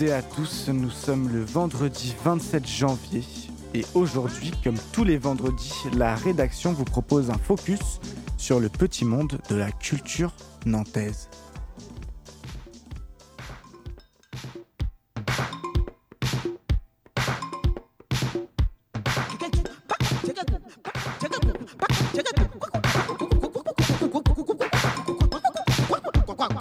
[0.00, 3.22] et à tous, nous sommes le vendredi 27 janvier
[3.74, 8.00] et aujourd'hui, comme tous les vendredis, la rédaction vous propose un focus
[8.36, 10.32] sur le petit monde de la culture
[10.66, 11.28] nantaise.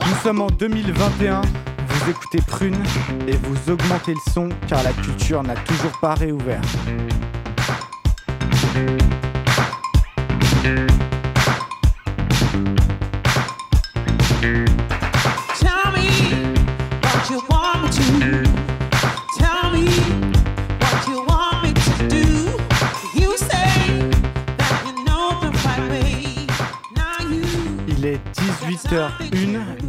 [0.06, 1.42] Nous sommes en 2021
[2.04, 2.76] vous écoutez Prune
[3.28, 6.62] et vous augmentez le son car la culture n'a toujours pas réouvert.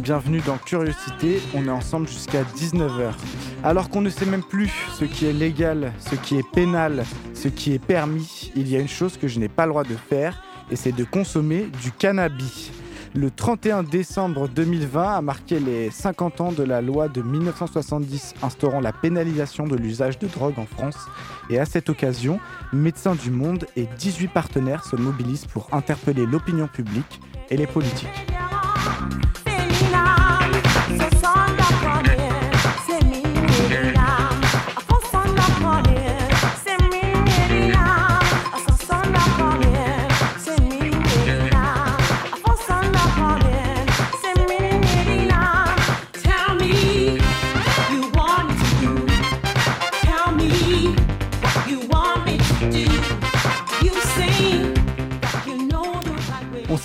[0.05, 3.13] Il est 18h01, bienvenue dans Curiosité, on est ensemble jusqu'à 19h.
[3.63, 7.47] Alors qu'on ne sait même plus ce qui est légal, ce qui est pénal, ce
[7.47, 9.95] qui est permis, il y a une chose que je n'ai pas le droit de
[9.95, 12.71] faire, et c'est de consommer du cannabis.
[13.13, 18.81] Le 31 décembre 2020 a marqué les 50 ans de la loi de 1970 instaurant
[18.81, 20.97] la pénalisation de l'usage de drogue en France.
[21.49, 22.39] Et à cette occasion,
[22.73, 28.25] Médecins du Monde et 18 partenaires se mobilisent pour interpeller l'opinion publique et les politiques.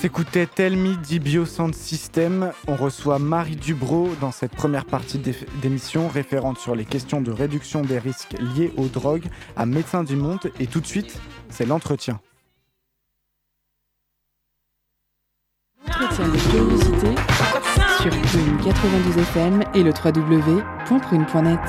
[0.01, 2.53] S'écoutait Tell Me d'Ibio Sound System.
[2.67, 5.21] On reçoit Marie Dubro dans cette première partie
[5.61, 10.17] d'émission, référente sur les questions de réduction des risques liés aux drogues à Médecins du
[10.17, 10.51] Monde.
[10.59, 12.19] Et tout de suite, c'est l'entretien.
[15.87, 17.15] Entretien de curiosité
[18.01, 21.61] sur Prune 92 FM et le www.prune.net.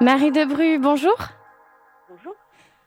[0.00, 1.16] Marie Debru, bonjour.
[1.16, 1.43] Bonjour.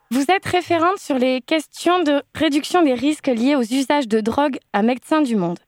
[0.10, 4.58] Vous êtes référente sur les questions de réduction des risques liés aux usages de drogue
[4.72, 5.60] à Médecins du Monde.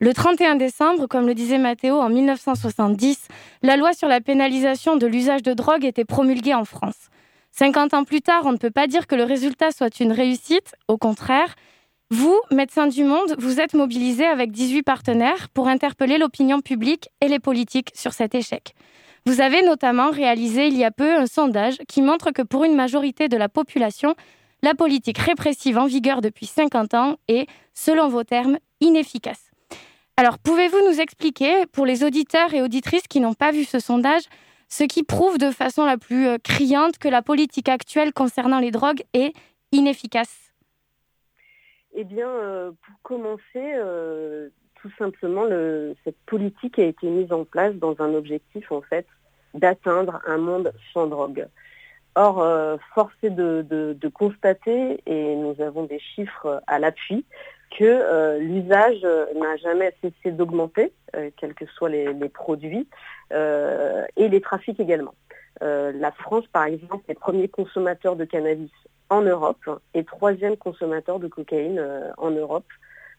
[0.00, 3.28] Le 31 décembre, comme le disait Mathéo en 1970,
[3.62, 7.10] la loi sur la pénalisation de l'usage de drogue était promulguée en France.
[7.50, 10.74] 50 ans plus tard, on ne peut pas dire que le résultat soit une réussite,
[10.88, 11.54] au contraire.
[12.10, 17.28] Vous, Médecins du Monde, vous êtes mobilisés avec 18 partenaires pour interpeller l'opinion publique et
[17.28, 18.74] les politiques sur cet échec.
[19.24, 22.74] Vous avez notamment réalisé il y a peu un sondage qui montre que pour une
[22.74, 24.16] majorité de la population,
[24.62, 29.50] la politique répressive en vigueur depuis 50 ans est, selon vos termes, inefficace.
[30.16, 34.22] Alors, pouvez-vous nous expliquer, pour les auditeurs et auditrices qui n'ont pas vu ce sondage,
[34.68, 39.02] ce qui prouve de façon la plus criante que la politique actuelle concernant les drogues
[39.14, 39.32] est
[39.70, 40.52] inefficace?
[41.94, 44.48] Eh bien, euh, pour commencer, euh,
[44.82, 49.06] tout simplement, le, cette politique a été mise en place dans un objectif, en fait,
[49.54, 51.46] d'atteindre un monde sans drogue.
[52.14, 57.24] Or, euh, force est de, constater, et nous avons des chiffres à l'appui,
[57.78, 59.02] que euh, l'usage
[59.34, 62.86] n'a jamais cessé d'augmenter, euh, quels que soient les produits,
[63.30, 65.14] et les trafics également.
[65.60, 68.70] la France, par exemple, est premier consommateur de cannabis
[69.08, 71.82] en Europe et troisième consommateur de cocaïne
[72.18, 72.66] en Europe.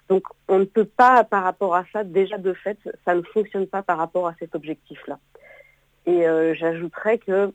[0.09, 3.67] Donc on ne peut pas, par rapport à ça, déjà de fait, ça ne fonctionne
[3.67, 5.19] pas par rapport à cet objectif-là.
[6.05, 7.53] Et euh, j'ajouterais que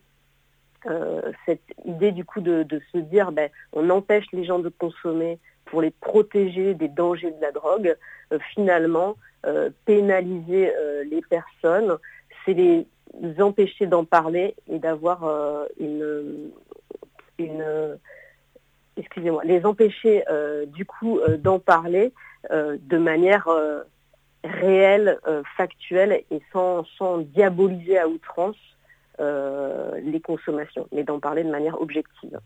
[0.86, 5.38] euh, cette idée du coup de, se dire ben, on empêche les gens de consommer
[5.66, 7.94] pour les protéger des dangers de la drogue,
[8.32, 9.16] euh, finalement,
[9.84, 10.72] pénaliser
[11.08, 11.96] les personnes,
[12.44, 12.86] c'est les
[13.38, 15.24] empêcher d'en parler et d'avoir
[15.78, 16.50] une
[18.98, 20.24] excusez-moi, les empêcher
[20.66, 22.12] du coup d'en parler
[22.50, 23.48] de manière
[24.44, 26.84] réelle, euh, factuelle et sans,
[27.18, 28.56] diaboliser à outrance
[29.20, 32.38] euh, les consommations, mais d'en parler de manière objective.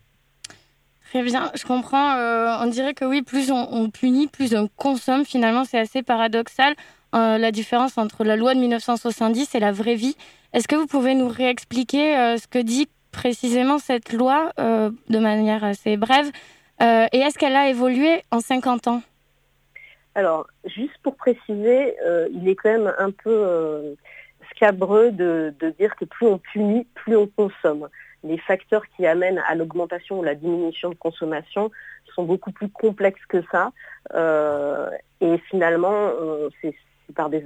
[1.10, 2.16] Très bien, je comprends.
[2.16, 5.26] Euh, on dirait que oui, plus on, punit, plus on consomme.
[5.26, 6.74] Finalement, c'est assez paradoxal.
[7.12, 10.16] la différence entre la loi de 1970 et la vraie vie.
[10.54, 15.96] Est-ce que vous pouvez nous réexpliquer ce que dit précisément cette loi de manière assez
[15.96, 16.30] brève.
[16.80, 19.02] Et est-ce qu'elle a évolué en 50 ans?
[20.14, 21.94] Alors, juste pour préciser,
[22.32, 23.94] il est quand même un peu
[24.54, 27.88] scabreux de, dire que plus on punit, plus on consomme.
[28.24, 31.70] Les facteurs qui amènent à l'augmentation ou la diminution de consommation
[32.14, 33.72] sont beaucoup plus complexes que ça.
[34.14, 36.10] Euh, et finalement,
[36.60, 36.74] c'est
[37.14, 37.44] par des,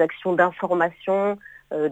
[0.00, 1.38] actions d'information,
[1.72, 1.88] euh,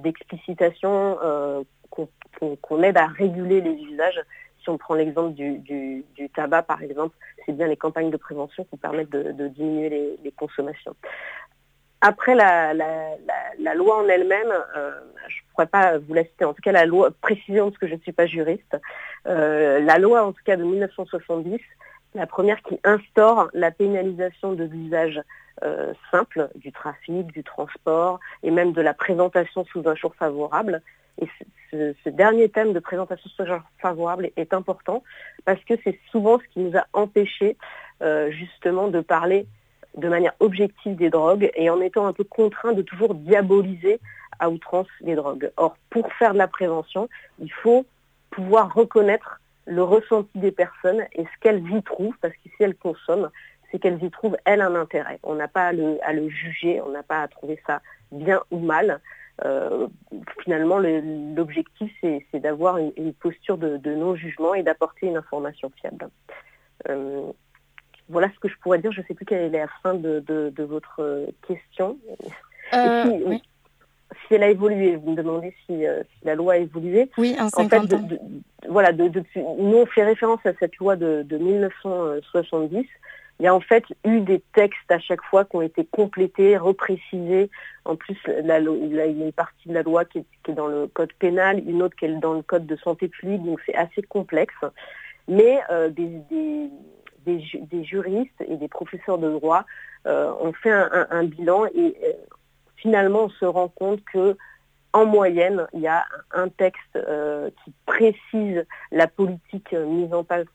[1.93, 4.21] qu'on aide à réguler les usages.
[4.62, 6.05] Si on prend l'exemple du,
[6.35, 10.33] tabac, par exemple, c'est bien les campagnes de prévention qui permettent de, diminuer les, les,
[10.33, 10.94] consommations.
[12.00, 12.75] Après, la,
[13.75, 14.91] loi en elle-même, euh,
[15.29, 17.87] je ne pourrais pas vous la citer, en tout cas la loi, précision parce que
[17.87, 18.77] je ne suis pas juriste,
[19.29, 21.61] euh, la loi en tout cas de 1970,
[22.15, 25.21] la première qui instaure la pénalisation de l'usage
[25.62, 30.82] euh, simple du trafic, du transport et même de la présentation sous un jour favorable.
[31.20, 31.29] Et
[31.70, 35.03] ce, dernier thème de présentation sous un jour favorable est, important
[35.44, 37.56] parce que c'est souvent ce qui nous a empêché
[38.31, 39.47] justement de parler
[39.97, 44.00] de manière objective des drogues et en étant un peu contraint de toujours diaboliser
[44.38, 45.50] à outrance les drogues.
[45.56, 47.08] Or, pour faire de la prévention,
[47.38, 47.85] il faut
[48.31, 52.75] pouvoir reconnaître le ressenti des personnes et ce qu'elles y trouvent, parce que si elles
[52.75, 53.31] consomment,
[53.72, 55.19] c'est qu'elles y trouvent, elles, un intérêt.
[55.22, 57.80] On n'a pas à le, juger, on n'a pas à trouver ça
[58.12, 59.00] bien ou mal.
[59.44, 59.88] Euh,
[60.44, 66.08] finalement, l'objectif, c'est d'avoir une, posture de, non-jugement et d'apporter une information fiable.
[66.88, 67.32] Euh,
[68.08, 68.92] voilà ce que je pourrais dire.
[68.92, 71.98] Je ne sais plus quelle est la fin de, votre question.
[72.74, 73.38] Euh,
[74.28, 75.84] si, elle a évolué, vous me demandez si,
[76.22, 77.10] la loi a évolué.
[77.16, 78.08] Oui, en 50 ans.
[78.69, 82.86] voilà, depuis, nous on fait référence à cette loi de, 1970.
[83.40, 86.56] Il y a en fait eu des textes à chaque fois qui ont été complétés,
[86.56, 87.50] reprécisés.
[87.84, 88.50] En plus, il y
[89.00, 92.05] a une partie de la loi qui est, dans le code pénal, une autre qui
[92.05, 94.55] est dans le code de santé publique, donc c'est assez complexe.
[95.26, 96.70] Mais des,
[97.25, 99.64] des, juristes et des professeurs de droit
[100.06, 102.12] euh, ont fait un, bilan et euh,
[102.76, 104.37] finalement on se rend compte que
[104.93, 110.47] en moyenne, il y a un texte euh, qui précise la politique mise en place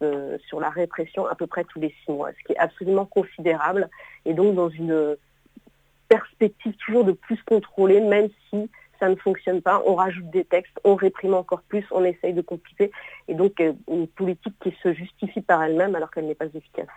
[0.48, 3.90] sur la répression à peu près tous les six mois, ce qui est absolument considérable.
[4.26, 5.18] Et donc dans une
[6.08, 8.70] perspective toujours de plus contrôler, même si
[9.00, 12.42] ça ne fonctionne pas, on rajoute des textes, on réprime encore plus, on essaye de
[12.42, 12.92] compliquer.
[13.28, 16.88] Et donc euh, une politique qui se justifie par elle-même alors qu'elle n'est pas efficace.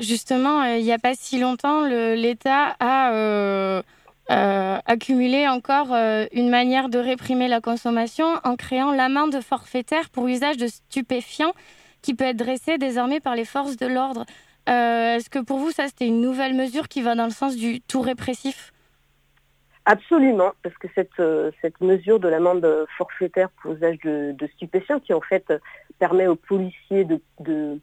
[0.00, 3.82] Justement, euh, il n'y a pas si longtemps, l'État a euh,
[4.28, 5.92] accumulé encore
[6.32, 11.52] une manière de réprimer la consommation en créant l'amende forfaitaire pour usage de stupéfiants
[12.02, 14.24] qui peut être dressée désormais par les forces de l'ordre.
[14.66, 17.80] Est-ce que pour vous, ça, c'était une nouvelle mesure qui va dans le sens du
[17.80, 18.72] tout répressif?
[19.84, 25.12] Absolument, parce que cette, euh, cette mesure de l'amende forfaitaire pour usage de, stupéfiants, qui
[25.12, 25.52] en fait
[25.98, 27.78] permet aux policiers de,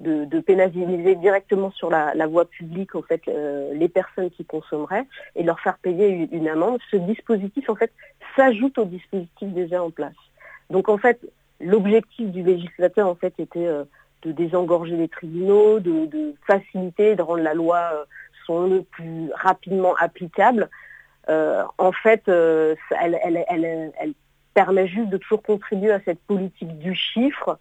[0.00, 5.42] de, pénaliser directement sur la, voie publique en fait euh, les personnes qui consommeraient et
[5.42, 7.92] leur faire payer une, amende, ce dispositif en fait
[8.36, 10.14] s'ajoute au dispositif déjà en place.
[10.70, 11.20] Donc en fait,
[11.60, 13.84] l'objectif du législateur en fait était euh,
[14.22, 18.04] de désengorger les tribunaux, de, de, faciliter, de rendre la loi
[18.48, 20.68] son le plus rapidement applicable.
[21.28, 24.14] Euh, en fait, euh, elle,
[24.54, 27.58] permet juste de toujours contribuer à cette politique du chiffre.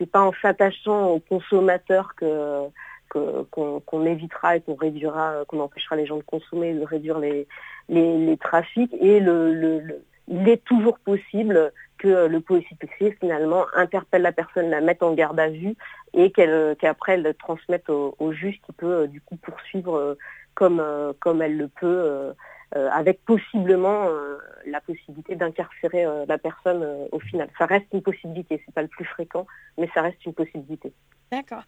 [0.00, 2.66] C'est pas en s'attachant aux consommateurs que
[3.10, 7.46] qu'on évitera et qu'on réduira, qu'on empêchera les gens de consommer, de réduire les,
[7.88, 8.94] les, trafics.
[9.00, 12.76] Et le, il est toujours possible que le policier
[13.20, 15.74] finalement interpelle la personne, la mette en garde à vue
[16.14, 20.16] et qu'après elle, transmette au, juge qui peut du coup poursuivre
[20.54, 20.82] comme,
[21.18, 22.32] comme elle le peut euh,
[22.72, 27.48] avec possiblement euh, la possibilité d'incarcérer euh, la personne au final.
[27.58, 29.46] Ça reste une possibilité, c'est pas le plus fréquent,
[29.76, 30.92] mais ça reste une possibilité.
[31.32, 31.62] D'accord.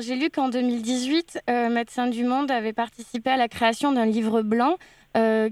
[0.00, 4.76] J'ai lu qu'en 2018, Médecins du Monde avait participé à la création d'un livre blanc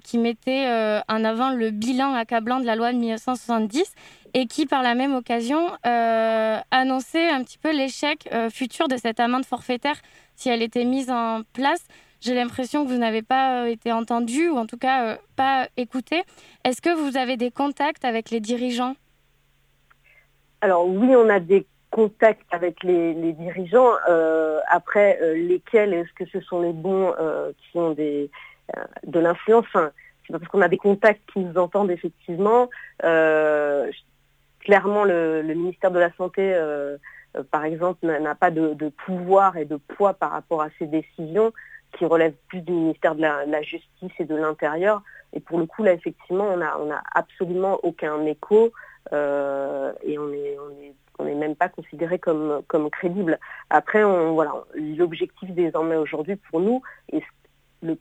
[0.03, 0.67] qui mettait
[1.09, 3.95] en avant le bilan accablant de la loi de 1970
[4.35, 9.45] et qui, par la même occasion, annonçait un petit peu l'échec futur de cette amende
[9.45, 10.01] forfaitaire
[10.35, 11.87] si elle était mise en place
[12.23, 15.69] j'ai l'impression que vous n'avez pas euh, été entendu ou en tout cas euh, pas
[15.77, 16.23] écouté.
[16.65, 18.95] Est-ce que vous avez des contacts avec les dirigeants?
[20.61, 23.91] Alors oui, on a des contacts avec les, dirigeants.
[24.09, 27.13] Euh, après, lesquels est-ce que ce sont les bons
[27.59, 29.67] qui ont de l'influence?
[29.75, 32.71] C'est parce qu'on a des contacts qui nous entendent effectivement.
[33.01, 36.55] clairement, le, ministère de la Santé
[37.51, 41.53] par exemple, n'a pas de, pouvoir et de poids par rapport à ces décisions
[41.93, 45.03] qui relèvent plus du ministère de la, Justice et de l'Intérieur.
[45.33, 48.73] Et pour le coup, là, effectivement, on n'a on a absolument aucun écho
[49.13, 50.57] et on n'est
[51.19, 53.39] on est, même pas considéré comme, comme crédible.
[53.71, 56.83] Après, voilà, l'objectif désormais aujourd'hui pour nous,
[57.13, 57.23] et
[57.83, 57.97] le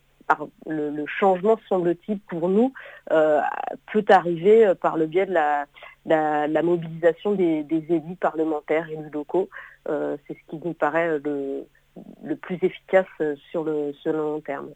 [0.68, 2.74] le, changement, semble-t-il, pour nous,
[3.12, 3.42] euh,
[3.92, 9.50] peut arriver euh, par le biais de la, mobilisation des, élus parlementaires, et locaux.
[9.90, 11.66] Euh, c'est ce qui nous paraît le,
[12.42, 13.08] plus efficace
[13.52, 14.70] sur le, long terme.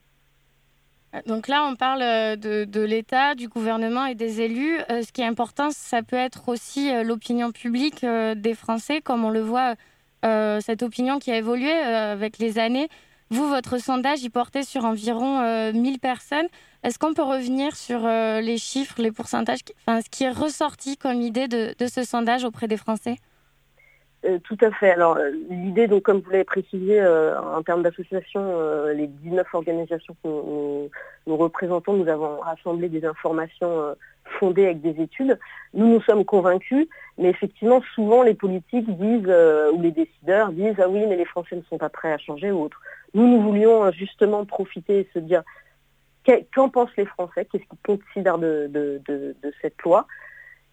[1.27, 2.01] Donc là, on parle
[2.37, 4.77] de, l'État, du gouvernement et des élus.
[4.89, 9.39] ce qui est important, ça peut être aussi l'opinion publique des Français, comme on le
[9.39, 9.75] voit,
[10.23, 12.89] cette opinion qui a évolué avec les années.
[13.31, 15.41] Vous, votre sondage, il portait sur environ
[15.73, 16.47] 1000 euh, personnes.
[16.83, 20.95] Est-ce qu'on peut revenir sur euh, les chiffres, les pourcentages, enfin, ce qui est ressorti
[20.97, 23.15] comme idée de, ce sondage auprès des Français?
[24.25, 24.91] Euh, tout à fait.
[24.91, 25.17] Alors
[25.49, 28.41] l'idée, donc comme vous l'avez précisé, en termes d'association,
[28.93, 33.95] les 19 organisations que nous, représentons, nous avons rassemblé des informations
[34.39, 35.37] fondées avec des études.
[35.73, 39.33] Nous nous sommes convaincus, mais effectivement, souvent les politiques disent
[39.73, 42.51] ou les décideurs disent ah oui, mais les Français ne sont pas prêts à changer
[42.51, 42.81] ou autre.
[43.13, 45.43] Nous, nous voulions justement profiter et se dire
[46.53, 49.01] qu'en pensent les Français, qu'est-ce qu'ils considèrent de,
[49.61, 50.07] cette loi?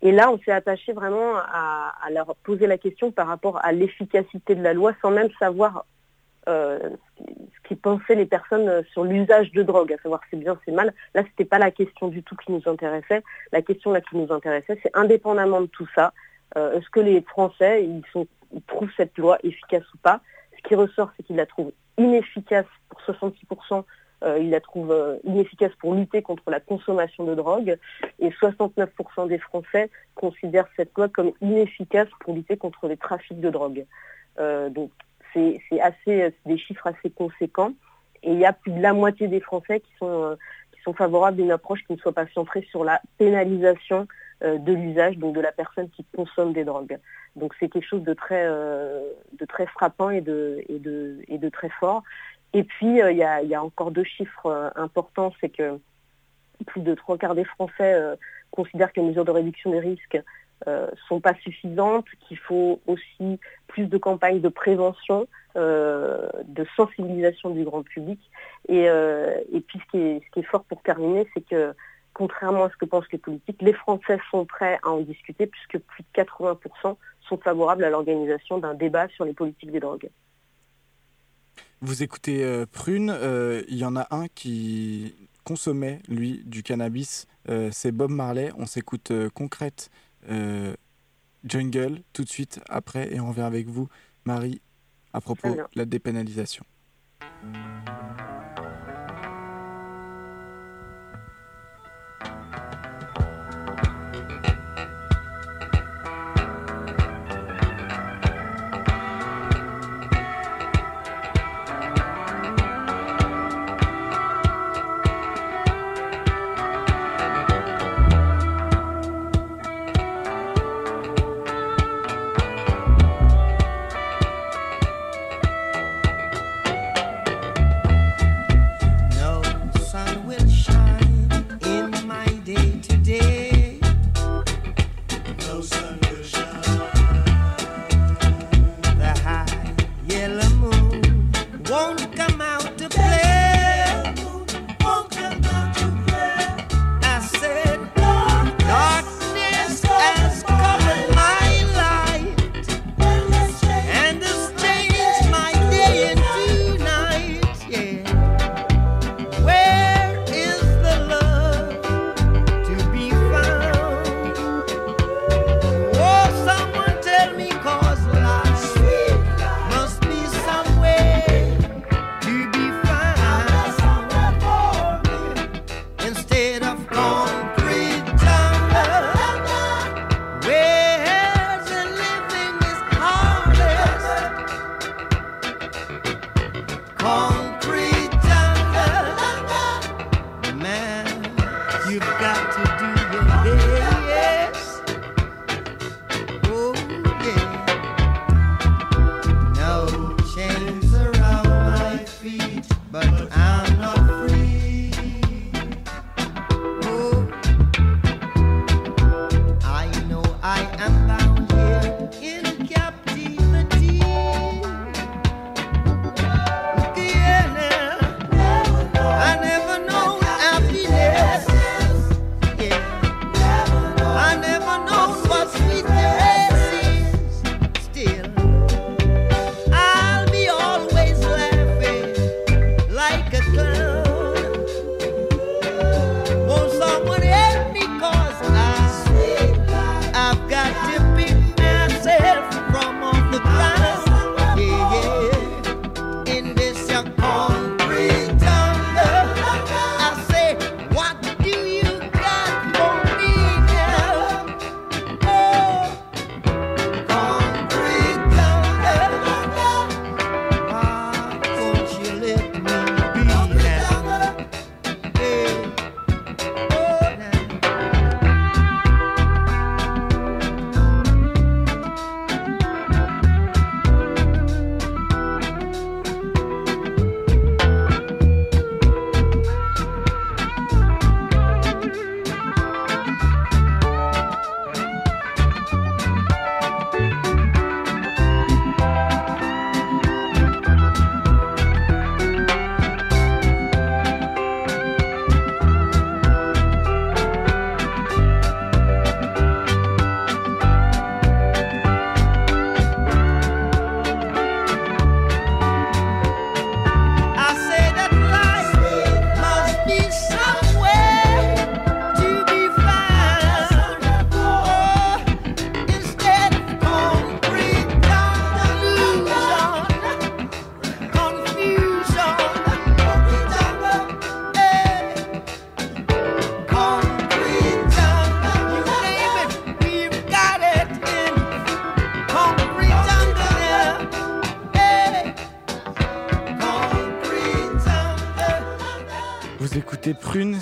[0.02, 4.54] Et là, on s'est attaché vraiment à, leur poser la question par rapport à l'efficacité
[4.54, 5.86] de la loi sans même savoir
[6.48, 10.72] euh, ce qu'ils pensaient les personnes sur l'usage de drogue, à savoir c'est bien, c'est
[10.72, 10.92] mal.
[11.14, 13.22] Là, ce n'était pas la question du tout qui nous intéressait.
[13.52, 16.12] La question là qui nous intéressait, c'est indépendamment de tout ça,
[16.56, 18.02] euh, est-ce que les Français, ils
[18.66, 20.20] trouvent cette loi efficace ou pas?
[20.56, 23.84] Ce qui ressort, c'est qu'ils la trouvent inefficace pour 66%.
[24.24, 27.76] Euh, il la trouve euh, inefficace pour lutter contre la consommation de drogue
[28.20, 33.50] et 69% des Français considèrent cette loi comme inefficace pour lutter contre les trafics de
[33.50, 33.84] drogue.
[34.38, 34.90] Euh, donc
[35.34, 35.60] c'est
[36.46, 37.72] des chiffres assez conséquents
[38.22, 40.36] et il y a plus de la moitié des Français qui sont
[40.84, 44.08] sont favorables à une approche qui ne soit pas centrée sur la pénalisation
[44.42, 46.98] de l'usage donc de la personne qui consomme des drogues.
[47.36, 51.48] Donc c'est quelque chose de très, de très frappant et de, et, de, et de
[51.48, 52.02] très fort.
[52.54, 55.78] Et puis euh, il y, a, encore deux chiffres euh, importants, c'est que
[56.66, 58.00] plus de trois quarts des Français
[58.52, 60.22] considèrent que les mesures de réduction des risques
[60.64, 67.64] ne sont pas suffisantes, qu'il faut aussi plus de campagnes de prévention, de sensibilisation du
[67.64, 68.20] grand public.
[68.68, 71.74] Et, et puis ce qui, est, ce qui est fort pour terminer, c'est que
[72.14, 75.78] contrairement à ce que pensent les politiques, les Français sont prêts à en discuter puisque
[75.78, 76.96] plus de 80%
[77.28, 80.08] sont favorables à l'organisation d'un débat sur les politiques des drogues.
[81.84, 87.26] Vous écoutez euh, Prune, euh, il y en a un qui consommait, lui, du cannabis,
[87.48, 88.52] euh, c'est Bob Marley.
[88.56, 89.90] On s'écoute concrète
[91.42, 93.88] Jungle tout de suite après et on revient avec vous,
[94.24, 94.62] Marie,
[95.12, 96.64] à propos de la dépénalisation.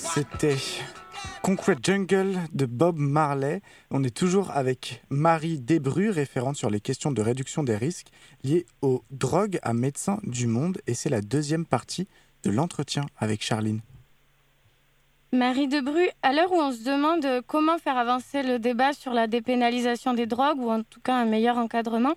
[0.00, 0.56] C'était
[1.42, 3.60] Concrete Jungle de Bob Marley.
[3.90, 8.08] On est toujours avec Marie Desbru, référente sur les questions de réduction des risques
[8.42, 10.78] liés aux drogues à Médecins du Monde.
[10.86, 12.08] Et c'est la deuxième partie
[12.42, 13.80] de l'entretien avec Charline.
[15.32, 19.26] Marie Debru, à l'heure où on se demande comment faire avancer le débat sur la
[19.26, 22.14] dépénalisation des drogues, ou en tout cas un meilleur encadrement,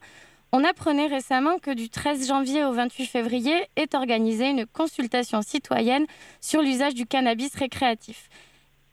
[0.54, 6.06] on apprenait récemment que du 13 janvier au 28 février est organisée une consultation citoyenne
[6.42, 8.30] sur l'usage du cannabis récréatif.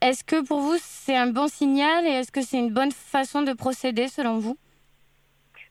[0.01, 3.43] Est-ce que pour vous c'est un bon signal et est-ce que c'est une bonne façon
[3.43, 4.57] de procéder selon vous?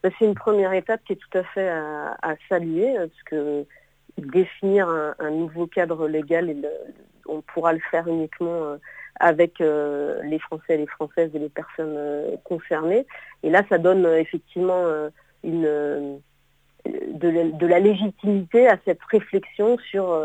[0.05, 3.67] Bah, C'est une première étape qui est tout à fait à, saluer parce que
[4.17, 6.55] définir un, nouveau cadre légal,
[7.27, 8.77] on pourra le faire uniquement euh,
[9.19, 13.07] avec euh, les Français, les Françaises et les personnes euh, concernées.
[13.43, 14.85] Et là, ça donne effectivement
[15.45, 16.21] une,
[16.85, 20.17] de, la légitimité à cette réflexion sur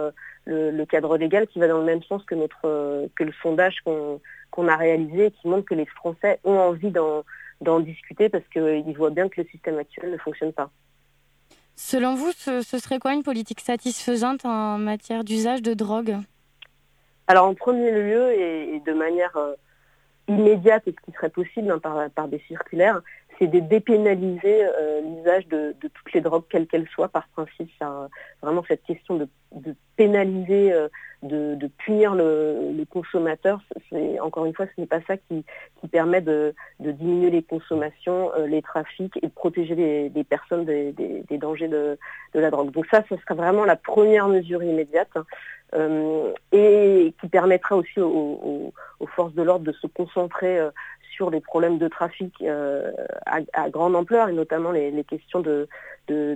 [0.45, 4.67] le, cadre légal qui va dans le même sens que, notre, que le sondage qu'on
[4.67, 9.09] a réalisé et qui montre que les Français ont envie d'en discuter parce qu'ils voient
[9.09, 10.69] bien que le système actuel ne fonctionne pas.
[11.75, 16.15] Selon vous, ce, serait quoi une politique satisfaisante en matière d'usage de drogue?
[17.27, 19.55] Alors en premier lieu et, de manière euh,
[20.27, 23.01] immédiate, et ce qui serait possible hein, par, des circulaires,
[23.37, 27.69] c'est de dépénaliser euh, l'usage de, toutes les drogues, quelles qu'elles soient, par principe.
[27.79, 28.07] Ça,
[28.41, 29.27] vraiment cette question de,
[29.95, 30.87] pénaliser, euh,
[31.23, 35.43] de, punir le, consommateur, c'est, encore une fois, ce n'est pas ça qui,
[35.91, 41.67] permet de, diminuer les consommations, euh, les trafics et de protéger les, personnes des, dangers
[41.67, 41.97] de,
[42.33, 42.71] la drogue.
[42.71, 45.11] Donc ça, ce sera vraiment la première mesure immédiate.
[46.53, 48.71] et qui permettra aussi aux,
[49.15, 50.59] forces de l'ordre de se concentrer
[51.15, 52.91] sur les problèmes de trafic euh,
[53.25, 55.67] à, grande ampleur et notamment les, questions de,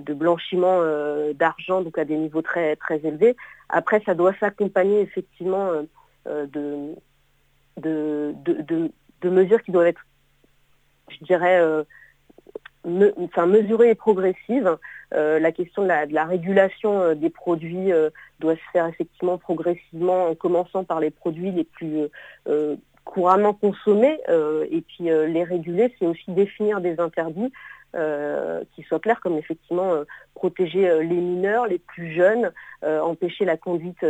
[0.08, 3.36] blanchiment euh, d'argent donc à des niveaux très très élevés.
[3.68, 5.70] Après, ça doit s'accompagner effectivement
[6.26, 6.94] euh, de,
[7.76, 10.04] de, mesures qui doivent être,
[11.08, 11.62] je dirais,
[13.18, 14.78] enfin, mesurées et progressives.
[15.12, 17.92] la question de de la régulation des produits
[18.40, 22.08] doit se faire effectivement progressivement en commençant par les produits les plus
[23.04, 27.52] couramment consommer euh, et puis euh, les réguler, c'est aussi définir des interdits
[27.96, 29.94] euh, qui soient clairs, comme effectivement
[30.34, 34.06] protéger les mineurs, les plus jeunes, empêcher la conduite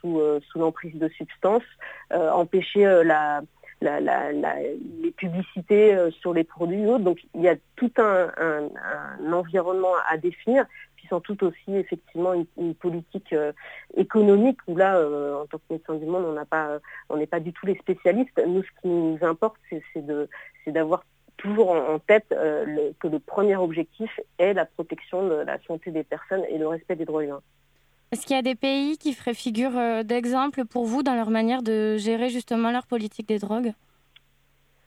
[0.00, 1.62] sous, sous l'emprise de substances,
[2.10, 3.42] empêcher la,
[3.82, 7.04] les publicités sur les produits autres.
[7.04, 8.70] Donc il y a tout un
[9.32, 10.64] environnement à définir
[11.08, 13.52] sans tout aussi effectivement une, politique euh,
[13.96, 17.26] économique où là, euh, en tant que médecin du monde, on n'a pas, on n'est
[17.26, 18.40] pas du tout les spécialistes.
[18.46, 20.28] Nous, ce qui nous importe, c'est de,
[20.66, 21.04] d'avoir
[21.36, 26.04] toujours en, tête euh, que le premier objectif est la protection de la santé des
[26.04, 27.42] personnes et le respect des droits humains.
[28.12, 31.62] Est-ce qu'il y a des pays qui feraient figure d'exemple pour vous dans leur manière
[31.62, 33.72] de gérer justement leur politique des drogues?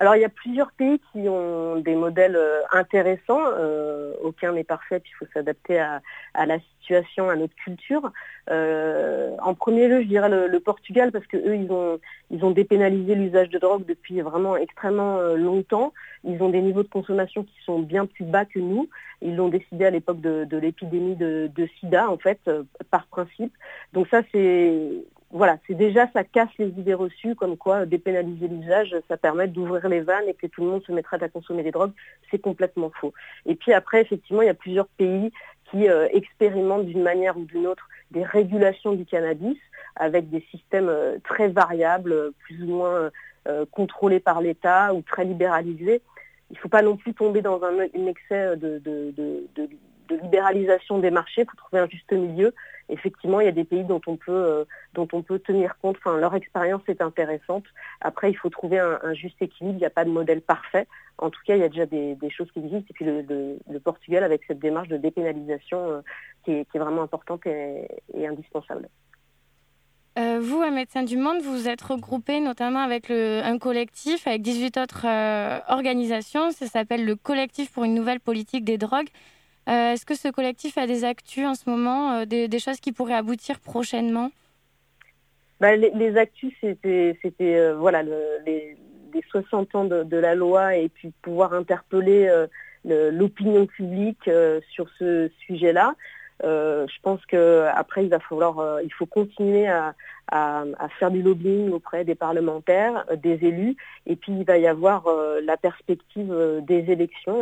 [0.03, 3.39] Alors il y a plusieurs pays qui ont des modèles euh, intéressants.
[3.57, 6.01] Euh, aucun n'est parfait, il faut s'adapter à,
[6.45, 8.11] la situation, à notre culture.
[8.49, 12.51] Euh, en premier lieu, je dirais le, Portugal parce que eux, ils ont, ils ont
[12.51, 15.93] dépénalisé l'usage de drogue depuis vraiment extrêmement longtemps.
[16.25, 18.89] Ils ont des niveaux de consommation qui sont bien plus bas que nous.
[19.21, 22.41] Ils l'ont décidé à l'époque de, l'épidémie de, de, SIDA, en fait,
[22.91, 23.53] par principe.
[23.93, 24.91] Donc ça, c'est
[25.33, 29.89] voilà, c'est déjà, ça casse les idées reçues, comme quoi dépénaliser l'usage, ça permet d'ouvrir
[29.89, 31.91] les vannes et que tout le monde se mettra à consommer des drogues.
[32.29, 33.15] C'est complètement faux.
[33.47, 35.31] Et puis après, effectivement, il y a plusieurs pays
[35.71, 39.57] qui euh, expérimentent d'une manière ou d'une autre des régulations du cannabis
[39.95, 43.09] avec des systèmes euh, très variables, plus ou moins
[43.47, 46.03] euh, contrôlés par l'État ou très libéralisés.
[46.51, 48.79] Il ne faut pas non plus tomber dans un, excès de
[50.09, 52.53] libéralisation des marchés pour trouver un juste milieu.
[52.89, 55.97] Effectivement, il y a des pays dont on peut, euh, dont on peut tenir compte.
[55.97, 57.63] Enfin, leur expérience est intéressante.
[58.01, 59.77] Après, il faut trouver un, juste équilibre.
[59.77, 60.87] Il n'y a pas de modèle parfait.
[61.17, 62.87] En tout cas, il y a déjà des, choses qui existent.
[62.89, 66.01] Et puis le, Portugal avec cette démarche de dépénalisation euh,
[66.43, 67.87] qui, est, vraiment importante et,
[68.27, 68.89] indispensable.
[70.19, 74.77] Euh, vous, à Médecins du Monde, vous êtes regroupé notamment avec un collectif, avec 18
[74.77, 75.07] autres
[75.69, 76.51] organisations.
[76.51, 79.09] Ça s'appelle le Collectif pour une nouvelle politique des drogues.
[79.69, 82.91] Euh, est-ce que ce collectif a des actus en ce moment, euh, des, choses qui
[82.91, 84.32] pourraient aboutir prochainement?
[85.62, 88.78] Bah, les, actus, c'était euh, voilà, les,
[89.30, 92.30] 60 ans de, la loi et puis pouvoir interpeller
[92.84, 94.30] l'opinion publique
[94.71, 95.95] sur ce sujet-là.
[96.41, 99.93] Je pense qu'après, il va falloir, il faut continuer à,
[100.99, 105.07] faire du lobbying auprès des parlementaires, euh, des élus, et puis il va y avoir
[105.07, 107.41] euh, la perspective euh, des élections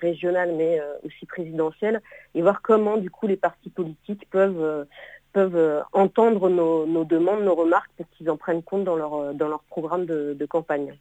[0.00, 2.00] régionales mais aussi présidentielles,
[2.34, 4.86] et voir comment du coup les partis politiques peuvent
[5.32, 9.62] peuvent entendre nos, demandes, nos remarques pour qu'ils en prennent compte dans leur, dans leur
[9.62, 10.94] programme de, campagne.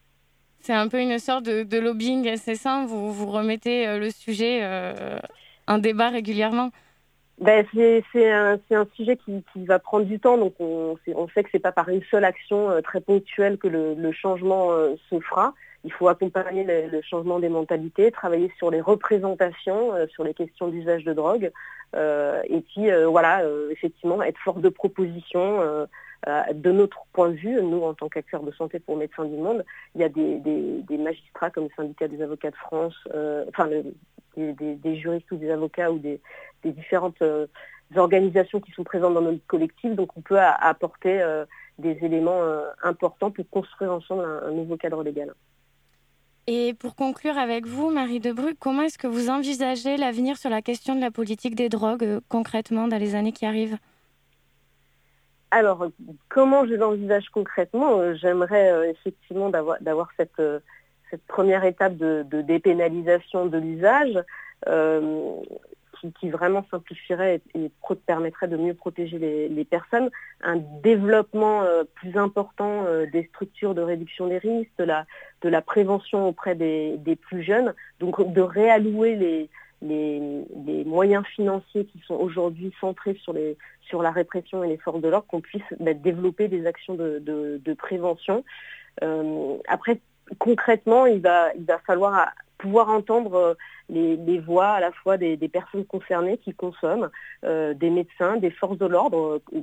[0.62, 2.86] C'est un peu une sorte de, lobbying, c'est ça?
[2.88, 4.62] Vous, vous remettez le sujet,
[5.68, 6.72] un débat régulièrement?
[7.42, 11.44] Ben, c'est un, un, sujet qui, qui, va prendre du temps, donc on, on sait
[11.44, 14.94] que c'est pas par une seule action euh, très ponctuelle que le, le changement euh,
[15.10, 15.56] se fera.
[15.84, 20.36] Il faut accompagner le, le, changement des mentalités, travailler sur les représentations, euh, sur les
[20.36, 21.52] questions d'usage de drogue,
[21.96, 25.88] et puis voilà, effectivement, être force de proposition.
[26.28, 29.66] De notre point de vue, nous en tant qu'acteurs de santé pour Médecins du Monde,
[29.96, 32.96] il y a des, magistrats comme le syndicat des avocats de France,
[33.50, 33.84] enfin le,
[34.36, 36.22] des, juristes ou des avocats ou des,
[36.64, 37.48] différentes euh,
[37.96, 39.94] organisations qui sont présentes dans notre collectif.
[39.96, 41.46] Donc on peut apporter euh,
[41.80, 45.34] des éléments euh, importants pour construire ensemble un, nouveau cadre légal.
[46.48, 50.62] Et pour conclure avec vous, Marie Debru, comment est-ce que vous envisagez l'avenir sur la
[50.62, 53.78] question de la politique des drogues concrètement dans les années qui arrivent?
[55.52, 55.88] Alors,
[56.30, 60.42] comment je l'envisage concrètement J'aimerais effectivement d'avoir cette,
[61.12, 64.18] cette première étape de, dépénalisation de l'usage
[64.68, 65.36] euh,
[66.20, 67.72] qui, vraiment simplifierait et,
[68.08, 70.10] permettrait de mieux protéger les, personnes,
[70.42, 75.06] un développement euh, plus important euh, des structures de réduction des risques, de la,
[75.44, 79.50] de la prévention auprès des, plus jeunes, donc de réallouer les,
[79.82, 85.02] les, moyens financiers qui sont aujourd'hui centrés sur, les, sur la répression et les forces
[85.02, 88.44] de l'ordre, qu'on puisse bah, développer des actions de, prévention.
[89.68, 90.00] après,
[90.40, 93.54] concrètement, il va, il va falloir pouvoir entendre euh,
[93.90, 97.10] les, voix à la fois des, personnes concernées qui consomment,
[97.44, 99.62] euh, des médecins, des forces de l'ordre, euh,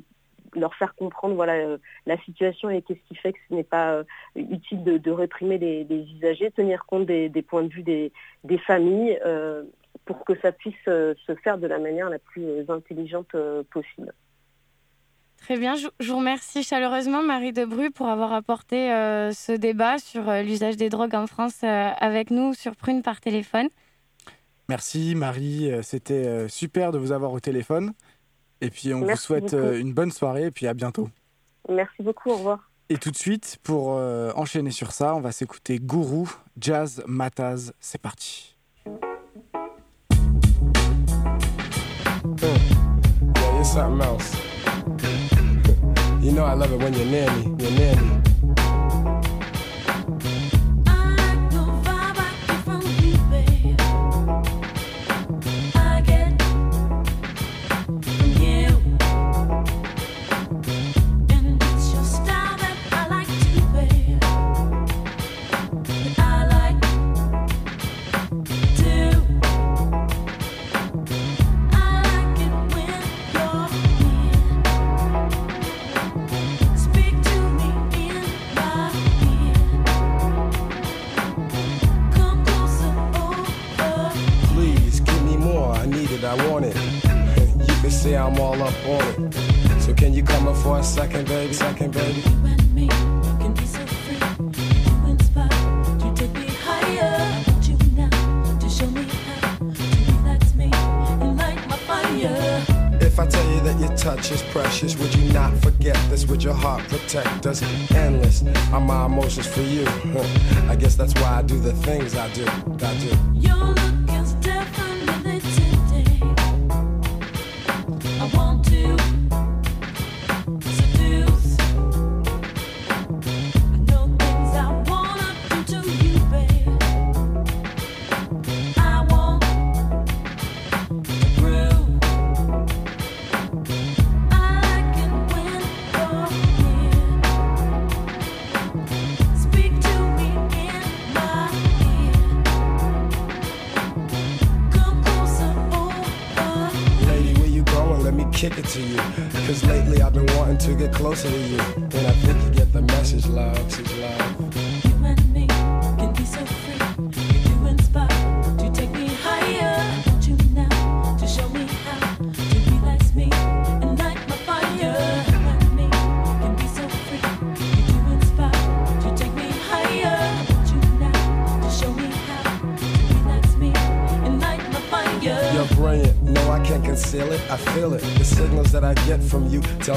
[0.55, 1.77] leur faire comprendre voilà,
[2.07, 4.03] la situation et qu'est-ce qui fait que ce n'est pas
[4.35, 8.11] utile de, réprimer les, usagers, tenir compte des, points de vue des,
[8.67, 9.19] familles
[10.09, 13.37] pour que ça puisse se faire de la manière la plus intelligente
[13.71, 14.15] possible.
[15.39, 20.29] Très bien, je, vous remercie chaleureusement Marie Debru pour avoir apporté euh, ce débat sur
[20.29, 23.69] euh, l'usage des drogues en France euh, avec nous sur Prune par téléphone.
[24.69, 27.95] Merci Marie, c'était super de vous avoir au téléphone.
[28.61, 31.09] Et puis on vous souhaite une bonne soirée et puis à bientôt.
[31.71, 32.71] Merci beaucoup, au revoir.
[32.91, 33.93] Et tout de suite, pour
[34.37, 37.73] enchaîner sur ça, on va s'écouter Gourou, Jazz Mataz.
[37.81, 38.58] C'est parti.
[46.23, 48.28] You know I love it when you're near me, you're near me.
[86.47, 86.77] want it.
[86.77, 89.83] You can see I'm all up on it.
[89.83, 91.53] So can you come up for a second, baby?
[91.53, 92.23] Second, baby.
[103.01, 106.25] If I tell you that your touch is precious, would you not forget this?
[106.27, 107.63] Would your heart protect us?
[107.91, 109.85] Endless are my emotions for you.
[110.69, 112.47] I guess that's why I do the things I do.
[112.47, 113.88] I do.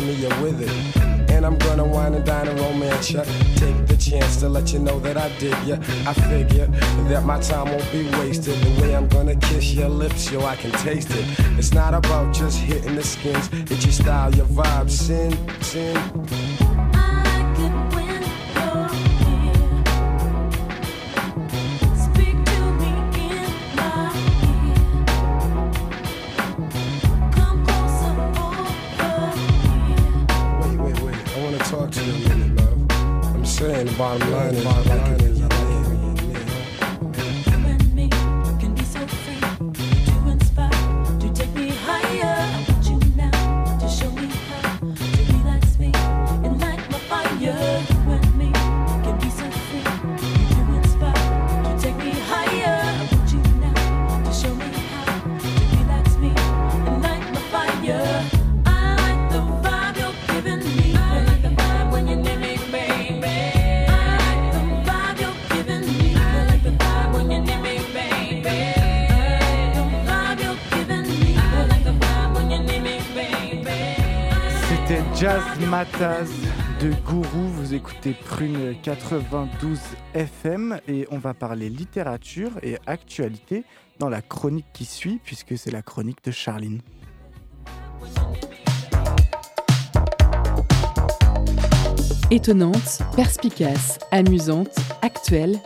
[0.02, 1.32] me you're with it.
[1.32, 3.24] And I'm gonna wine and dine and romance ya.
[3.56, 5.78] Take the chance to let you know that I dig ya.
[6.06, 6.68] I figure
[7.10, 8.56] that my time won't be wasted.
[8.56, 11.26] The way I'm gonna kiss your lips, yo, I can taste it.
[11.58, 16.51] It's not about just hitting the skins, it's your style, your vibe, sin, sin.
[34.02, 34.64] bottom line.
[34.64, 35.01] Bottom line.
[76.02, 79.80] De Gourou, vous écoutez Prune 92
[80.16, 83.66] FM et on va parler littérature et actualité
[84.00, 86.82] dans la chronique qui suit puisque c'est la chronique de Charline.
[92.32, 95.60] Étonnante, perspicace, amusante, actuelle,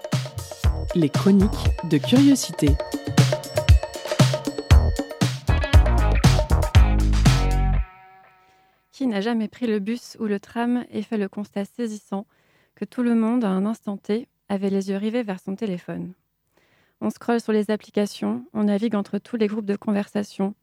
[0.96, 2.76] les chroniques de curiosité.
[8.96, 12.26] Qui n'a jamais pris le bus ou le tram et fait le constat saisissant
[12.76, 16.14] que tout le monde, à un instant T, avait les yeux rivés vers son téléphone
[17.02, 20.56] On scrolle sur les applications, on navigue entre tous les groupes de conversation,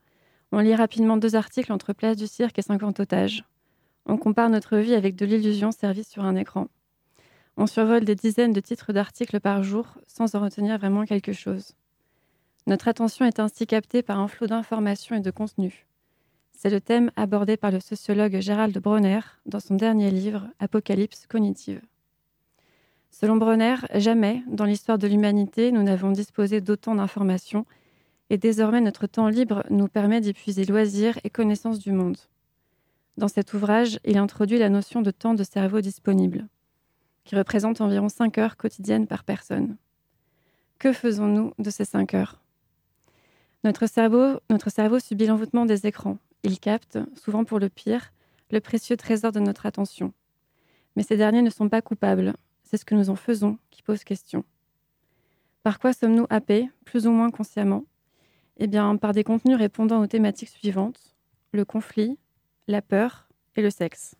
[0.50, 3.44] on lit rapidement deux articles entre Place du Cirque et 50 otages.
[4.06, 6.68] On compare notre vie avec de l'illusion servie sur un écran.
[7.58, 11.72] On survole des dizaines de titres d'articles par jour sans en retenir vraiment quelque chose.
[12.66, 15.84] Notre attention est ainsi captée par un flot d'informations et de contenus.
[16.62, 21.80] C'est le thème abordé par le sociologue Gérald Bronner dans son dernier livre Apocalypse cognitive.
[23.10, 27.66] Selon Bronner, jamais dans l'histoire de l'humanité nous n'avons disposé d'autant d'informations
[28.30, 32.18] et désormais notre temps libre nous permet d'épuiser loisirs et connaissances du monde.
[33.16, 36.46] Dans cet ouvrage, il introduit la notion de temps de cerveau disponible,
[37.24, 39.76] qui représente environ 5 heures quotidiennes par personne.
[40.78, 42.40] Que faisons-nous de ces 5 heures?
[43.64, 48.12] Notre cerveau, notre cerveau subit l'envoûtement des écrans il capte, souvent pour le pire,
[48.50, 50.12] le précieux trésor de notre attention.
[50.96, 54.04] Mais ces derniers ne sont pas coupables, c'est ce que nous en faisons qui pose
[54.04, 54.44] question.
[55.62, 57.84] Par quoi sommes-nous happés, plus ou moins consciemment?
[58.58, 61.14] Eh bien, par des contenus répondant aux thématiques suivantes
[61.52, 62.18] le conflit,
[62.66, 64.14] la peur et le sexe.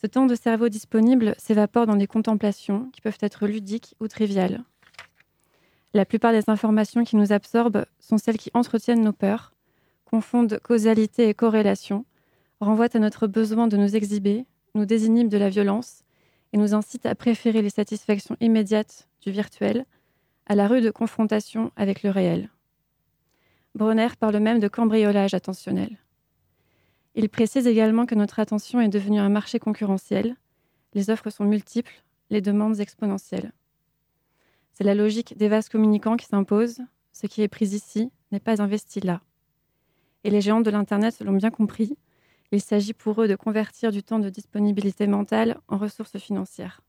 [0.00, 4.64] Ce temps de cerveau disponible s'évapore dans des contemplations qui peuvent être ludiques ou triviales.
[5.94, 9.52] La plupart des informations qui nous absorbent sont celles qui entretiennent nos peurs,
[10.12, 12.04] confondent causalité et corrélation,
[12.60, 14.44] renvoient à notre besoin de nous exhiber,
[14.74, 16.04] nous désinhibent de la violence
[16.52, 19.86] et nous incitent à préférer les satisfactions immédiates du virtuel
[20.44, 22.50] à la rude confrontation avec le réel.
[23.74, 25.96] Bronner parle même de cambriolage attentionnel.
[27.14, 30.36] Il précise également que notre attention est devenue un marché concurrentiel,
[30.92, 33.52] les offres sont multiples, les demandes exponentielles.
[34.74, 36.80] C'est la logique des vases communicants qui s'impose,
[37.14, 39.22] ce qui est pris ici n'est pas investi là.
[40.24, 41.96] Et les géants de l'Internet l'ont bien compris.
[42.52, 46.82] Il s'agit pour eux de convertir du temps de disponibilité mentale en ressources financières.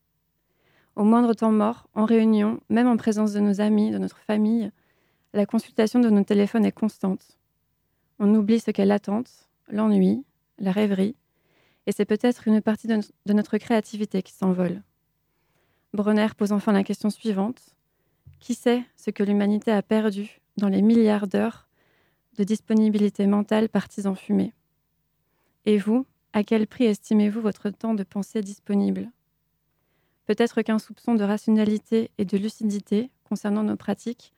[0.96, 4.70] Au moindre temps mort, en réunion, même en présence de nos amis, de notre famille,
[5.32, 7.38] la consultation de nos téléphones est constante.
[8.20, 10.24] On oublie ce qu'est l'attente, l'ennui,
[10.58, 11.16] la rêverie,
[11.86, 14.82] et c'est peut-être une partie de, notre créativité qui s'envole.
[15.92, 17.60] Bronner pose enfin la question suivante.
[18.40, 21.68] Qui sait ce que l'humanité a perdu dans les milliards d'heures
[22.36, 24.52] de disponibilité mentale partis en fumée.
[25.66, 29.10] Et vous, à quel prix estimez-vous votre temps de pensée disponible?
[30.26, 34.32] Peut-être qu'un soupçon de rationalité et de lucidité concernant nos pratiques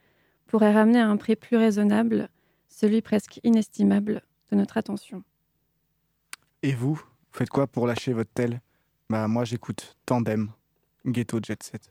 [0.47, 2.29] pourrait ramener à un prix plus raisonnable
[2.69, 5.23] celui presque inestimable de notre attention.
[6.63, 7.01] Et vous,
[7.33, 8.61] faites quoi pour lâcher votre tel?
[9.09, 10.51] Bah moi j'écoute Tandem,
[11.07, 11.89] Ghetto Jet Set.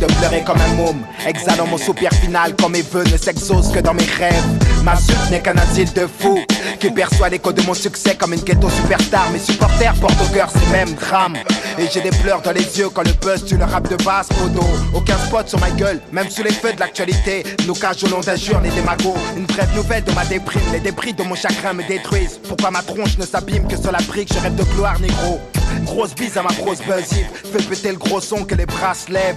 [0.00, 3.80] De pleurer comme un môme, exhalant mon soupir final quand mes vœux ne s'exaucent que
[3.80, 4.44] dans mes rêves.
[4.82, 6.40] Ma suite n'est qu'un asile de fous
[6.78, 9.30] qui perçoit l'écho de mon succès comme une ghetto superstar.
[9.30, 11.36] Mes supporters portent au cœur ces mêmes drames.
[11.78, 14.28] Et j'ai des pleurs dans les yeux quand le buzz tue le rap de basse
[14.40, 14.64] modo.
[14.94, 17.44] Aucun spot sur ma gueule, même sous les feux de l'actualité.
[17.66, 19.14] Nous cachons au nom d'injures les démagos.
[19.36, 22.40] Une brève nouvelle de ma déprime, les débris de mon chagrin me détruisent.
[22.48, 25.40] Pourquoi ma tronche ne s'abîme que sur la brique, je rêve de gloire négro.
[25.84, 29.12] Grosse bise à ma grosse buzzy, fais péter le gros son que les bras se
[29.12, 29.36] lèvent.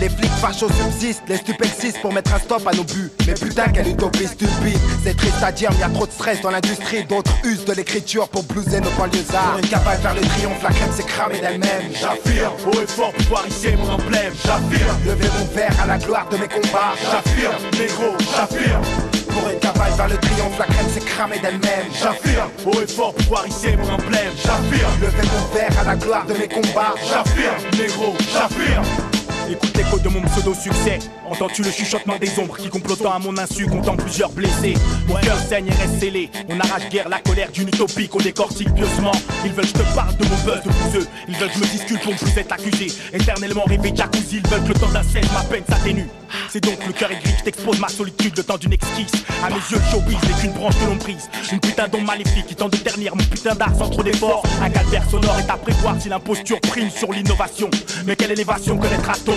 [0.00, 3.10] Les flics fachos subsistent, les stupexistes pour mettre un stop à nos buts.
[3.26, 4.78] Mais putain, quelle utopie stupide.
[5.04, 7.04] C'est triste à dire, mais y a trop de stress dans l'industrie.
[7.04, 9.52] D'autres usent de l'écriture pour blouser nos banlieusards.
[9.52, 11.92] Pour une vers le triomphe, la crème s'est cramée d'elle-même.
[11.92, 14.32] J'affirme, haut et fort, pouvoir hisser mon emblème.
[14.44, 16.94] J'affirme, lever mon verre à la gloire de mes combats.
[17.10, 18.82] J'affirme, négro, j'affirme.
[19.28, 21.86] Pour une cabane vers le triomphe, la crème s'est cramée d'elle-même.
[21.92, 23.14] J'affirme, haut et fort,
[23.46, 24.32] hisser mon emblème.
[24.36, 26.94] J'affirme, lever mon verre à la gloire de mes combats.
[27.08, 29.13] J'affirme, négro, j'affirme.
[29.50, 30.98] Écoute l'écho de mon pseudo-succès.
[31.28, 34.74] Entends-tu le chuchotement des ombres qui complotant à mon insu comptant plusieurs blessés
[35.06, 36.30] Mon cœur saigne et reste scellé.
[36.48, 39.12] On arrache guère la colère d'une utopie qu'on décortique pieusement.
[39.44, 41.06] Ils veulent que je te parle de mon buzz de vous eux.
[41.28, 42.86] Ils veulent que je me discute pour ne plus être accusé.
[43.12, 44.40] Éternellement rêvé jacuzzi.
[44.42, 45.02] Ils veulent que le temps d'un
[45.34, 46.08] ma peine s'atténue.
[46.50, 49.12] C'est donc le cœur aigri que t'expose ma solitude le temps d'une exquise.
[49.44, 51.28] À mes yeux, le showbiz n'est qu'une branche de l'emprise.
[51.52, 54.42] Une putain d'ombre maléfique qui tente de ternir mon putain d'art sans trop d'efforts.
[54.62, 57.70] Un calvaire sonore est à prévoir si l'imposture prime sur l'innovation.
[58.06, 59.33] Mais quelle élévation connaîtra-t-on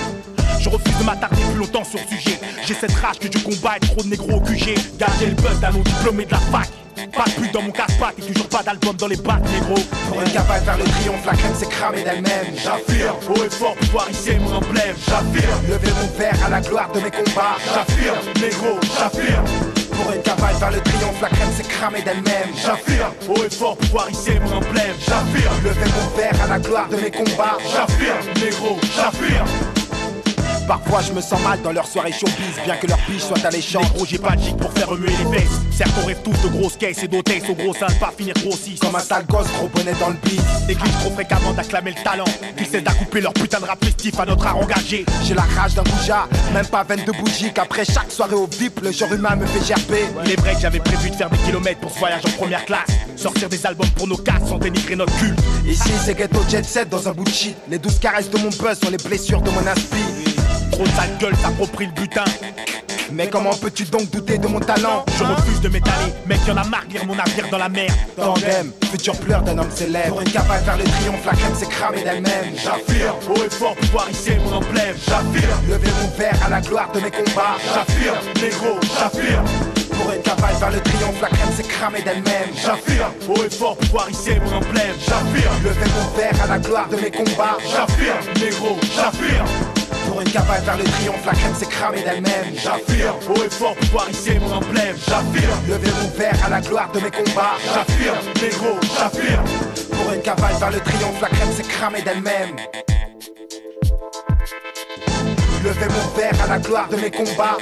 [0.60, 2.40] je refuse de m'attarder plus longtemps sur le sujet.
[2.66, 4.76] J'ai cette rage que je combats et trop de négros au QG.
[4.98, 6.70] Gardez le buzz d'un non diplômé de la fac.
[7.16, 9.76] Pas de plus dans mon casse-patte et toujours pas d'album dans les bacs, négro.
[10.10, 12.48] Pour une cabane vers le triomphe, la crème s'est cramée d'elle-même.
[12.56, 14.96] J'affirme, haut et fort, pouvoir hisser mon emblème.
[15.08, 17.58] J'affirme, lever mon verre à la gloire de mes combats.
[17.74, 19.46] J'affirme, négro, j'affirme.
[19.92, 22.50] Pour une cabane vers le triomphe, la crème s'est cramée d'elle-même.
[22.56, 24.96] J'affirme, haut et fort, pouvoir hisser mon emblème.
[25.00, 27.58] J'affirme, lever mon verre à la gloire de mes combats.
[27.72, 29.77] J'affirme, négro, j'affirme.
[30.68, 33.84] Parfois je me sens mal dans leur soirée showbiz, bien que leur biche soit alléchante.
[33.84, 35.62] Les gros, j'ai pas de pour faire remuer les fesses.
[35.72, 38.76] Certes, on rêve tous de grosses caisses et d'hôtesses au gros sein, pas finir grossis.
[38.76, 40.42] Comme un sale gosse, gros bonnet dans le beat.
[40.68, 42.26] Néglige trop fréquemment d'acclamer le talent.
[42.58, 45.06] Qu'ils cessent d'accouper leur putain de rap festif à notre art engagé.
[45.24, 47.54] J'ai la rage d'un bouja, même pas 22 bougies.
[47.54, 50.06] Qu'après chaque soirée au VIP, le genre humain me fait gerber.
[50.26, 52.66] Il est vrai que j'avais prévu de faire des kilomètres pour ce voyage en première
[52.66, 52.90] classe.
[53.16, 55.40] Sortir des albums pour nos casses sans dénigrer notre culte.
[55.66, 57.56] Ici, c'est ghetto jet set dans un bout de shit.
[57.70, 60.27] Les douze caresses de mon buzz sont les blessures de mon inspi.
[60.78, 61.34] Trop de sale gueule
[61.80, 62.24] le butin.
[63.12, 65.04] Mais comment peux-tu donc douter de mon talent?
[65.18, 68.72] Je refuse de m'étaler, mec y'en a marre lire mon navire dans la mer Tandem,
[68.92, 72.04] futur pleur d'un homme célèbre Pour une cabane vers le triomphe, la crème s'est cramée
[72.04, 76.62] d'elle-même J'affirme, haut et fort, pouvoir hisser mon emblème J'affirme, lever mon verre à la
[76.62, 79.46] gloire de mes combats J'affirme, négro, j'affirme
[79.98, 82.50] pour une cabane vers le triomphe, la crème s'est cramée d'elle-même.
[82.56, 84.96] J'affirme, haut et fort, pouvoir hisser mon emblème.
[85.00, 87.58] J'affirme, lever mon verre à la gloire de mes combats.
[87.64, 89.77] J'affirme, négro, j'affirme.
[90.08, 92.56] Pour une cabane vers le triomphe, la crème s'est cramée d'elle-même.
[92.56, 94.96] J'affirme, haut et fort, pouvoir hisser mon emblème.
[95.08, 97.58] J'affirme, lever mon verre à la gloire de mes combats.
[97.74, 99.46] J'affirme, négro, j'affirme.
[99.92, 102.56] Pour une cabane vers le triomphe, la crème s'est cramée d'elle-même.
[105.64, 107.58] Lever mon verre à la gloire de mes combats.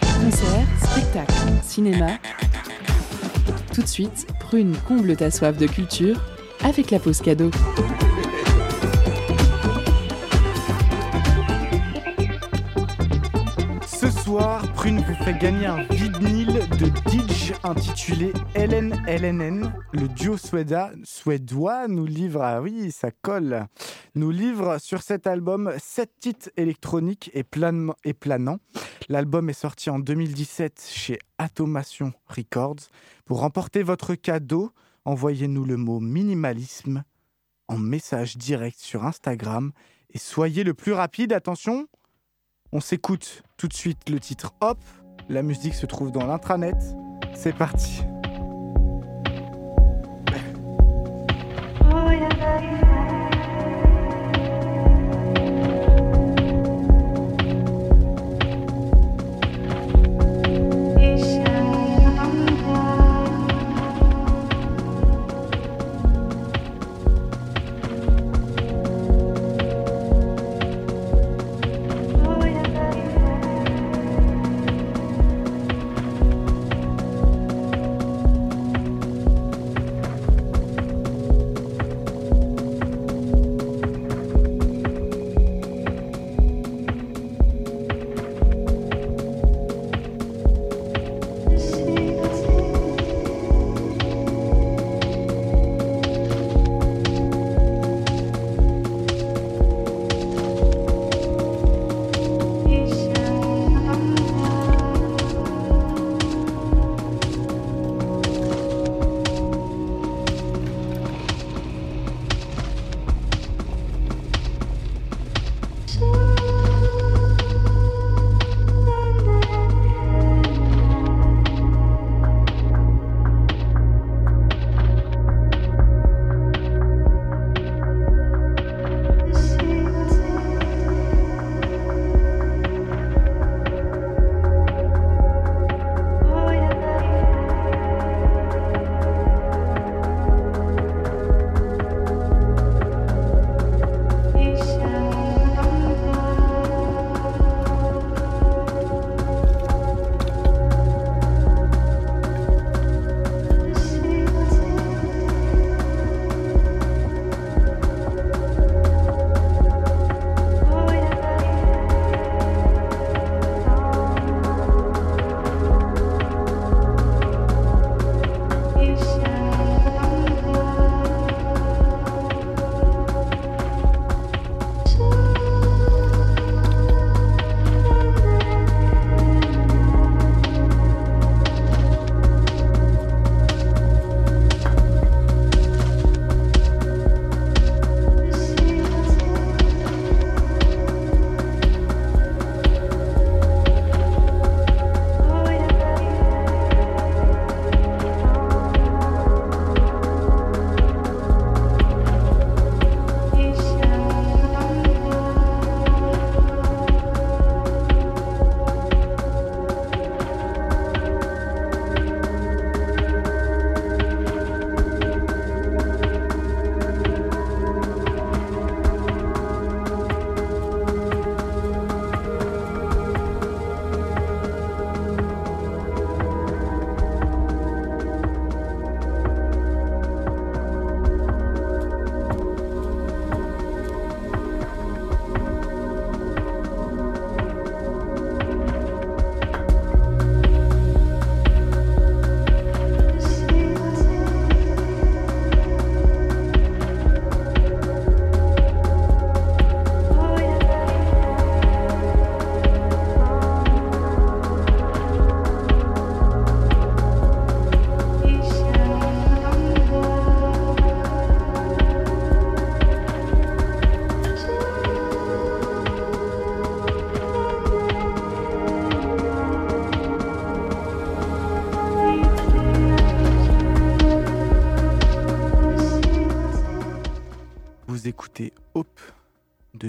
[0.00, 1.32] Concert, spectacle,
[1.62, 2.06] cinéma.
[3.72, 6.20] Tout de suite, prune comble ta soif de culture
[6.62, 7.50] avec la pause cadeau.
[14.74, 19.70] Prune vous fait gagner un vinyle de Didge intitulé LNLNN.
[19.92, 23.66] Le duo suéda, suédois nous livre, ah oui, ça colle,
[24.14, 27.44] nous livre sur cet album 7 titres électroniques et,
[28.04, 28.58] et planants.
[29.10, 32.88] L'album est sorti en 2017 chez Automation Records.
[33.26, 34.72] Pour remporter votre cadeau,
[35.04, 37.04] envoyez-nous le mot minimalisme
[37.68, 39.72] en message direct sur Instagram
[40.08, 41.34] et soyez le plus rapide.
[41.34, 41.86] Attention,
[42.72, 44.78] on s'écoute tout de suite le titre Hop.
[45.28, 46.76] La musique se trouve dans l'intranet.
[47.34, 48.02] C'est parti.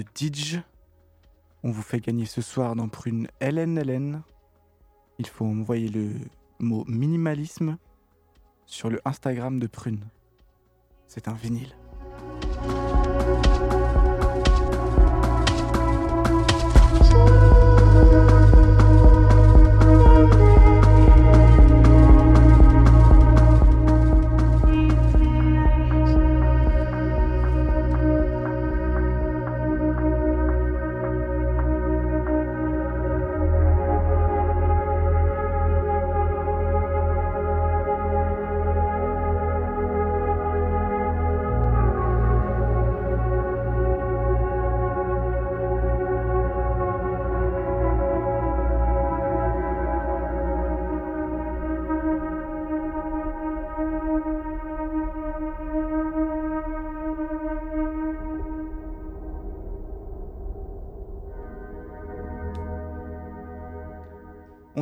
[0.02, 0.60] De.
[1.62, 4.22] On vous fait gagner ce soir dans Prune LNLN.
[5.18, 6.10] Il faut envoyer le
[6.58, 7.78] mot minimalisme
[8.66, 10.04] sur le Instagram de Prune.
[11.06, 11.74] C'est un vinyle.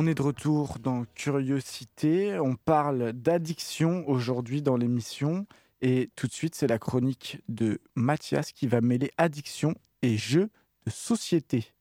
[0.03, 2.37] On est de retour dans Curiosité.
[2.37, 5.47] On parle d'addiction aujourd'hui dans l'émission.
[5.81, 10.49] Et tout de suite, c'est la chronique de Mathias qui va mêler addiction et jeux
[10.85, 11.71] de société.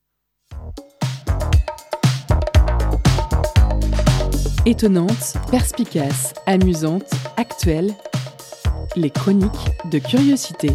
[4.67, 7.93] Étonnante, perspicace, amusante, actuelle,
[8.95, 10.71] les chroniques de Curiosité.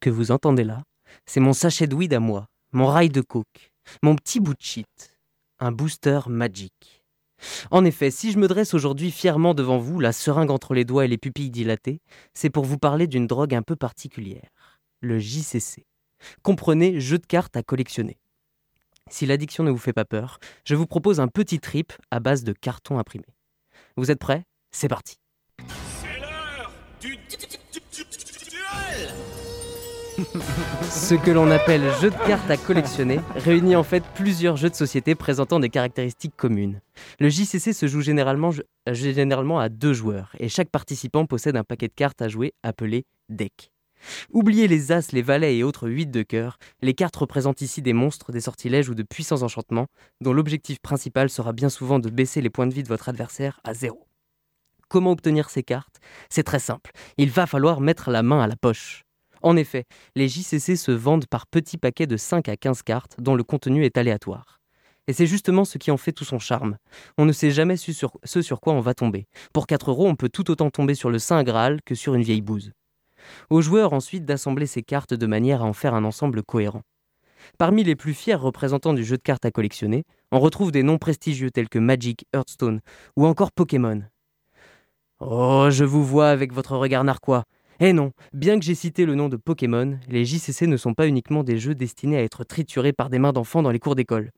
[0.00, 0.82] Que vous entendez là,
[1.26, 3.72] c'est mon sachet de weed à moi, mon rail de coke,
[4.02, 5.18] mon petit bout de shit,
[5.58, 7.04] un booster magic.
[7.70, 11.04] En effet, si je me dresse aujourd'hui fièrement devant vous, la seringue entre les doigts
[11.04, 12.00] et les pupilles dilatées,
[12.34, 14.50] c'est pour vous parler d'une drogue un peu particulière,
[15.00, 15.86] le JCC.
[16.42, 18.18] Comprenez jeu de cartes à collectionner.
[19.10, 22.44] Si l'addiction ne vous fait pas peur, je vous propose un petit trip à base
[22.44, 23.26] de carton imprimé.
[23.96, 24.44] Vous êtes prêts?
[24.70, 25.19] C'est parti.
[30.90, 34.74] Ce que l'on appelle jeu de cartes à collectionner réunit en fait plusieurs jeux de
[34.74, 36.80] société présentant des caractéristiques communes.
[37.18, 38.50] Le JCC se joue généralement,
[38.86, 43.04] généralement à deux joueurs et chaque participant possède un paquet de cartes à jouer appelé
[43.28, 43.70] deck.
[44.32, 47.92] Oubliez les as, les valets et autres 8 de cœur, les cartes représentent ici des
[47.92, 49.88] monstres, des sortilèges ou de puissants enchantements,
[50.20, 53.60] dont l'objectif principal sera bien souvent de baisser les points de vie de votre adversaire
[53.64, 54.06] à zéro.
[54.88, 56.00] Comment obtenir ces cartes?
[56.30, 59.04] C'est très simple, il va falloir mettre la main à la poche.
[59.42, 59.84] En effet,
[60.16, 63.84] les JCC se vendent par petits paquets de 5 à 15 cartes dont le contenu
[63.84, 64.60] est aléatoire.
[65.06, 66.76] Et c'est justement ce qui en fait tout son charme.
[67.18, 69.26] On ne sait jamais ce sur quoi on va tomber.
[69.52, 72.22] Pour 4 euros, on peut tout autant tomber sur le Saint Graal que sur une
[72.22, 72.72] vieille bouse.
[73.48, 76.82] Aux joueurs ensuite d'assembler ces cartes de manière à en faire un ensemble cohérent.
[77.58, 80.98] Parmi les plus fiers représentants du jeu de cartes à collectionner, on retrouve des noms
[80.98, 82.80] prestigieux tels que Magic, Hearthstone
[83.16, 84.02] ou encore Pokémon.
[85.20, 87.44] Oh, je vous vois avec votre regard narquois.
[87.82, 91.08] Eh non, bien que j'ai cité le nom de Pokémon, les JCC ne sont pas
[91.08, 94.32] uniquement des jeux destinés à être triturés par des mains d'enfants dans les cours d'école.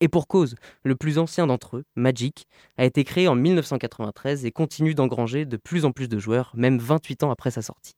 [0.00, 2.46] Et pour cause, le plus ancien d'entre eux, Magic,
[2.78, 6.78] a été créé en 1993 et continue d'engranger de plus en plus de joueurs, même
[6.78, 7.92] 28 ans après sa sortie.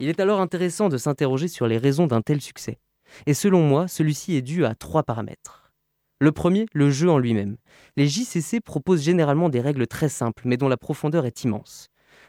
[0.00, 2.78] Il est alors intéressant de s'interroger sur les raisons d'un tel succès.
[3.24, 5.72] Et selon moi, celui-ci est dû à trois paramètres.
[6.20, 7.56] Le premier, le jeu en lui-même.
[7.96, 11.88] Les JCC proposent généralement des règles très simples, mais dont la profondeur est immense.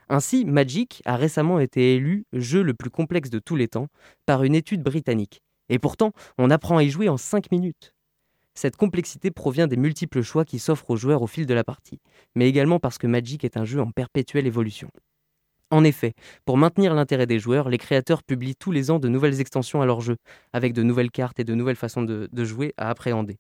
[0.10, 3.88] Ainsi, Magic a récemment été élu jeu le plus complexe de tous les temps
[4.26, 5.42] par une étude britannique.
[5.70, 7.94] Et pourtant, on apprend à y jouer en 5 minutes.
[8.56, 12.02] Cette complexité provient des multiples choix qui s'offrent aux joueurs au fil de la partie,
[12.36, 14.90] mais également parce que Magic est un jeu en perpétuelle évolution.
[15.72, 16.14] En effet,
[16.46, 19.86] pour maintenir l'intérêt des joueurs, les créateurs publient tous les ans de nouvelles extensions à
[19.86, 20.18] leur jeu,
[20.52, 23.38] avec de nouvelles cartes et de nouvelles façons de, jouer à appréhender.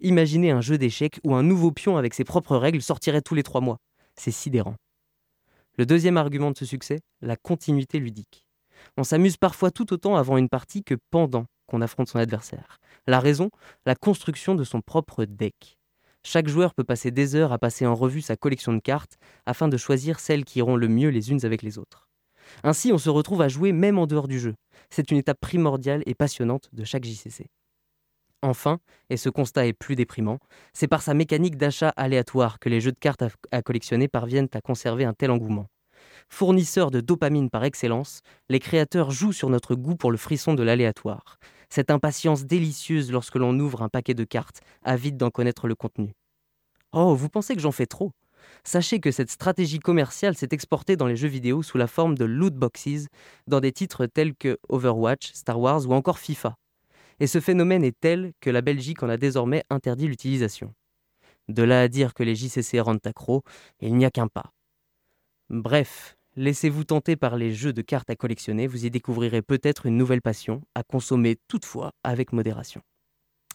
[0.00, 3.42] Imaginez un jeu d'échecs où un nouveau pion avec ses propres règles sortirait tous les
[3.42, 3.78] trois mois.
[4.16, 4.76] C'est sidérant.
[5.78, 8.46] Le deuxième argument de ce succès, la continuité ludique.
[8.98, 12.78] On s'amuse parfois tout autant avant une partie que pendant qu'on affronte son adversaire.
[13.06, 13.48] La raison,
[13.86, 15.78] la construction de son propre deck.
[16.24, 19.16] Chaque joueur peut passer des heures à passer en revue sa collection de cartes
[19.46, 22.10] afin de choisir celles qui iront le mieux les unes avec les autres.
[22.64, 24.54] Ainsi, on se retrouve à jouer même en dehors du jeu.
[24.90, 27.46] C'est une étape primordiale et passionnante de chaque JCC.
[28.42, 30.38] Enfin, et ce constat est plus déprimant,
[30.72, 33.22] c'est par sa mécanique d'achat aléatoire que les jeux de cartes
[33.52, 35.68] à, collectionner parviennent à conserver un tel engouement.
[36.28, 40.62] Fournisseurs de dopamine par excellence, les créateurs jouent sur notre goût pour le frisson de
[40.64, 41.38] l'aléatoire,
[41.68, 46.12] cette impatience délicieuse lorsque l'on ouvre un paquet de cartes, avide d'en connaître le contenu.
[46.92, 48.10] Oh, vous pensez que j'en fais trop?
[48.64, 52.24] Sachez que cette stratégie commerciale s'est exportée dans les jeux vidéo sous la forme de
[52.24, 53.06] loot boxes,
[53.46, 56.56] dans des titres tels que Overwatch, Star Wars ou encore FIFA.
[57.22, 60.74] Et ce phénomène est tel que la Belgique en a désormais interdit l'utilisation.
[61.46, 63.44] De là à dire que les JCC rendent accro,
[63.80, 64.50] il n'y a qu'un pas.
[65.48, 69.96] Bref, laissez-vous tenter par les jeux de cartes à collectionner, vous y découvrirez peut-être une
[69.96, 72.82] nouvelle passion, à consommer toutefois avec modération.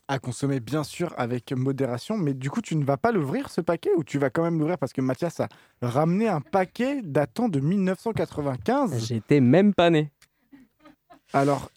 [0.07, 3.59] À consommer bien sûr avec modération, mais du coup tu ne vas pas l'ouvrir ce
[3.59, 5.49] paquet ou tu vas quand même l'ouvrir parce que Mathias a
[5.81, 10.13] ramené un paquet datant de 1995 J'étais même pas né.
[11.33, 11.69] Alors,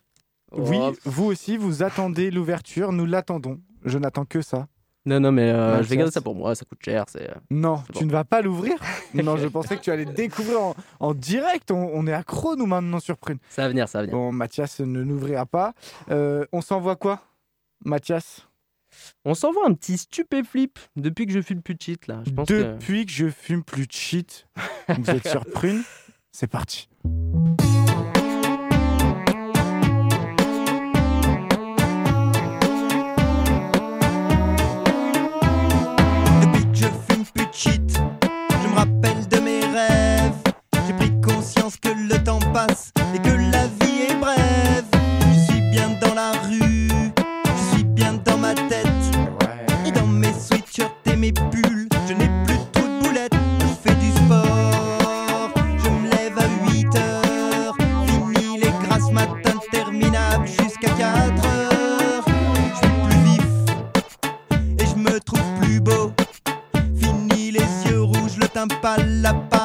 [0.53, 3.61] oui, Oh, vous aussi, vous attendez l'ouverture, nous l'attendons.
[3.84, 4.66] Je n'attends que ça.
[5.07, 7.05] Non, non, mais euh, je vais garder ça, pour moi, ça coûte cher.
[7.09, 7.30] C'est...
[7.30, 8.07] euh, Non, C'est tu bon.
[8.09, 8.74] ne vas pas l'ouvrir
[9.14, 11.70] Non, je pensais que tu allais découvrir en, en direct.
[11.70, 13.38] On, on est accro, nous, maintenant, sur Prune.
[13.48, 14.16] Ça va venir, ça va venir.
[14.18, 15.72] Bon, Mathias ne l'ouvrira pas.
[16.11, 17.22] Euh, on s'envoie quoi,
[17.84, 18.46] Mathias?
[19.24, 22.22] On s'envoie un petit stupéflip depuis que je fume plus de shit, là.
[22.26, 22.74] Je pense que...
[22.74, 23.12] Depuis que...
[23.12, 24.46] je fume plus de shit,
[24.88, 25.82] vous êtes sur Prune?
[26.32, 26.88] C'est parti.
[41.80, 44.84] Que le temps passe et que la vie est brève.
[45.32, 48.86] Je suis bien dans la rue, je suis bien dans ma tête.
[49.86, 53.34] Et dans mes sweatshirts et mes pulls, je n'ai plus trop de boulettes.
[53.60, 55.52] Je fais du sport,
[55.82, 57.76] je me lève à 8 heures.
[58.06, 62.24] Fini les grasses matins interminables jusqu'à 4 heures.
[62.26, 63.46] Je suis plus vif
[64.78, 66.12] et je me trouve plus beau.
[67.00, 69.59] Fini les yeux rouges, le teint pâle, la parano.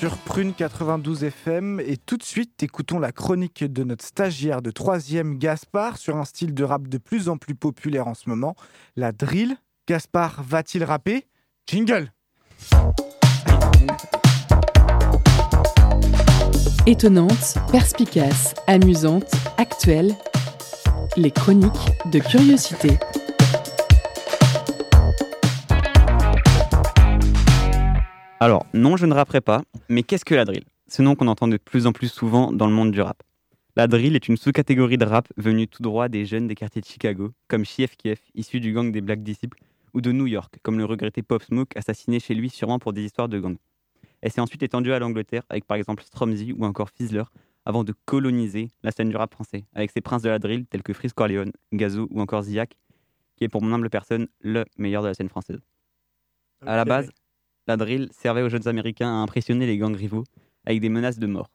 [0.00, 4.70] Sur Prune 92 FM et tout de suite écoutons la chronique de notre stagiaire de
[4.70, 8.56] 3e Gaspard sur un style de rap de plus en plus populaire en ce moment,
[8.96, 9.58] la drill.
[9.86, 11.26] Gaspard va-t-il rapper?
[11.66, 12.10] Jingle
[16.86, 20.14] Étonnante, perspicace, amusante, actuelle.
[21.18, 22.98] Les chroniques de curiosité.
[28.42, 29.60] Alors, non, je ne rapperai pas,
[29.90, 30.64] mais qu'est-ce que la drill?
[30.88, 33.22] Ce nom qu'on entend de plus en plus souvent dans le monde du rap.
[33.76, 36.86] La drill est une sous-catégorie de rap venue tout droit des jeunes des quartiers de
[36.86, 39.58] Chicago, comme Chief Keef, issu du gang des Black Disciples,
[39.92, 43.04] ou de New York, comme le regretté Pop Smoke, assassiné chez lui sûrement pour des
[43.04, 43.58] histoires de gang.
[44.22, 47.24] Elle s'est ensuite étendue à l'Angleterre, avec par exemple Stromzy ou encore Fizzler,
[47.66, 50.82] avant de coloniser la scène du rap français, avec ses princes de la drill tels
[50.82, 52.78] que Freeze Corleone, Gazo ou encore Ziak,
[53.36, 55.60] qui est pour mon humble personne le meilleur de la scène française.
[56.66, 57.10] À la base,
[57.66, 60.24] la drill servait aux jeunes américains à impressionner les gangs rivaux
[60.64, 61.50] avec des menaces de mort.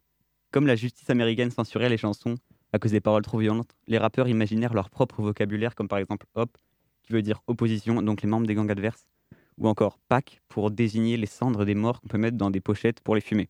[0.52, 2.36] Comme la justice américaine censurait les chansons
[2.74, 6.26] à cause des paroles trop violentes, les rappeurs imaginèrent leur propre vocabulaire, comme par exemple
[6.36, 6.58] hop,
[7.04, 9.08] qui veut dire opposition, donc les membres des gangs adverses,
[9.58, 13.00] ou encore pack pour désigner les cendres des morts qu'on peut mettre dans des pochettes
[13.02, 13.50] pour les fumer.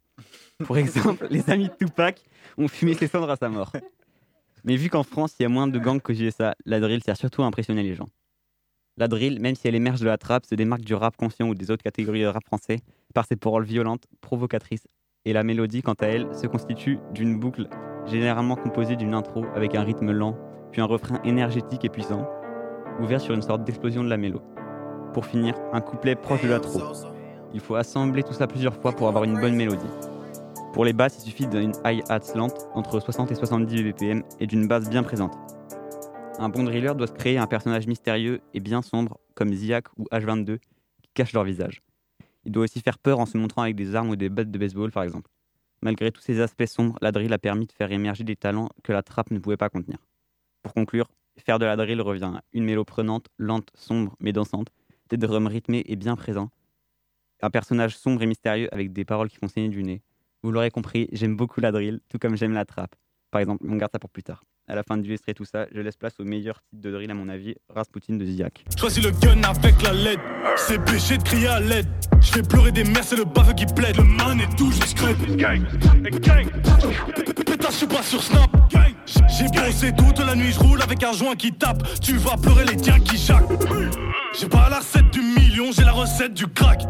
[0.60, 2.24] Pour exemple, les amis de Tupac
[2.58, 3.72] ont fumé ses cendres à sa mort.
[4.64, 7.18] Mais vu qu'en France, il y a moins de gangs qu'aux USA, la drill sert
[7.18, 8.10] surtout à impressionner les gens.
[8.98, 11.54] La drill, même si elle émerge de la trappe, se démarque du rap conscient ou
[11.54, 12.80] des autres catégories de rap français
[13.14, 14.88] par ses paroles violentes, provocatrices,
[15.26, 17.68] et la mélodie, quant à elle, se constitue d'une boucle
[18.06, 20.38] généralement composée d'une intro avec un rythme lent,
[20.72, 22.26] puis un refrain énergétique et puissant,
[23.02, 24.42] ouvert sur une sorte d'explosion de la mélo.
[25.14, 26.82] Pour finir, un couplet proche de l'intro.
[27.54, 29.86] Il faut assembler tout ça plusieurs fois pour avoir une bonne mélodie.
[30.74, 34.68] Pour les basses, il suffit d'une hi-hat lente entre 60 et 70 BPM et d'une
[34.68, 35.34] basse bien présente.
[36.38, 40.04] Un bon driller doit se créer un personnage mystérieux et bien sombre comme Ziak ou
[40.12, 40.60] H22
[41.02, 41.82] qui cachent leur visage.
[42.44, 44.58] Il doit aussi faire peur en se montrant avec des armes ou des battes de
[44.58, 45.30] baseball par exemple.
[45.82, 48.92] Malgré tous ces aspects sombres, la drill a permis de faire émerger des talents que
[48.92, 49.98] la trappe ne pouvait pas contenir.
[50.62, 54.70] Pour conclure, faire de la drill revient à une mélo prenante, lente, sombre mais dansante,
[55.10, 56.50] des drums rythmés et bien présents,
[57.42, 60.02] un personnage sombre et mystérieux avec des paroles qui font saigner du nez.
[60.44, 62.96] Vous l'aurez compris, j'aime beaucoup la drill, tout comme j'aime la trappe.
[63.32, 64.44] Par exemple, on garde ça pour plus tard.
[64.68, 67.14] À la fin du tout ça, je laisse place au meilleur type de drill à
[67.14, 68.66] mon avis, Rasputin de Ziak.
[68.76, 70.20] Choisis le gun avec la LED.
[70.58, 71.86] C'est péché de crier à l'aide.
[72.20, 73.98] Je fais pleurer des mères, c'est le baveux qui plaide.
[73.98, 75.16] Le man est tout discret.
[75.36, 75.62] Gang.
[76.20, 76.50] Gang.
[77.46, 78.50] Pétasse, je suis pas sur Snap.
[79.06, 81.84] J'ai bossé toute la nuit, je roule avec un joint qui tape.
[82.02, 83.44] Tu vas pleurer les tiens qui jacquent.
[84.40, 86.82] J'ai pas la recette du million, j'ai la recette du crack.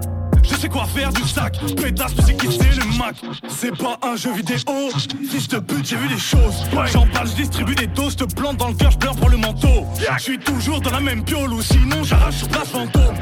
[0.48, 3.16] Je sais quoi faire du sac, pétasse, tu sais qui c'est le Mac.
[3.48, 4.90] C'est pas un jeu vidéo,
[5.30, 6.66] fils de pute, j'ai vu des choses.
[6.92, 9.30] J'en parle, je distribue des doses, je te plante dans le cœur, je pleure pour
[9.30, 9.86] le manteau.
[10.18, 13.16] Je suis toujours dans la même piole ou sinon j'arrache sur place fantôme.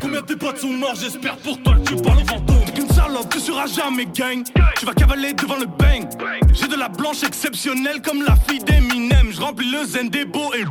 [0.00, 2.64] Combien de tes potes sont morts, j'espère pour toi que tu parles au fantôme.
[2.74, 4.42] Qu'une salope, tu seras jamais gang.
[4.78, 6.06] Tu vas cavaler devant le bang.
[6.52, 9.28] J'ai de la blanche exceptionnelle comme la fille d'Eminem.
[9.30, 10.64] Je remplis le zen des beaux et,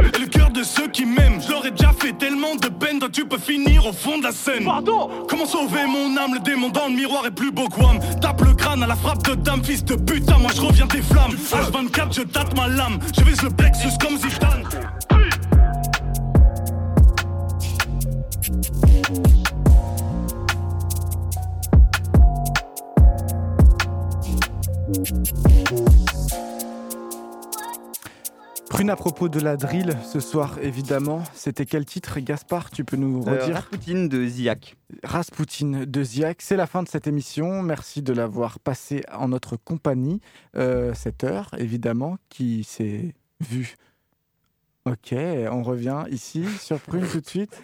[0.00, 1.40] et le cœur de ceux qui m'aiment.
[1.40, 4.24] Je leur ai déjà fait tellement de peine, toi tu peux finir au fond de
[4.24, 4.64] la scène.
[4.64, 6.34] Pardon Comment sauver mon âme?
[6.34, 7.98] Le démon dans le miroir est plus beau que Wham.
[8.20, 11.02] Tape le crâne à la frappe de dame, fils de putain, moi je reviens des
[11.02, 11.32] flammes.
[11.32, 12.98] H24, je tâte ma lame.
[13.16, 14.64] Je vise le plexus comme Zidane.
[28.74, 31.22] Prune à propos de la drill ce soir, évidemment.
[31.32, 34.76] C'était quel titre, Gaspard Tu peux nous Euh, redire Rasputin de Ziak.
[35.04, 36.42] Rasputin de Ziak.
[36.42, 37.62] C'est la fin de cette émission.
[37.62, 40.20] Merci de l'avoir passé en notre compagnie.
[40.56, 43.76] Euh, cette heure, évidemment, qui s'est vue.
[44.86, 45.14] Ok,
[45.52, 47.56] on revient ici sur Prune tout de suite.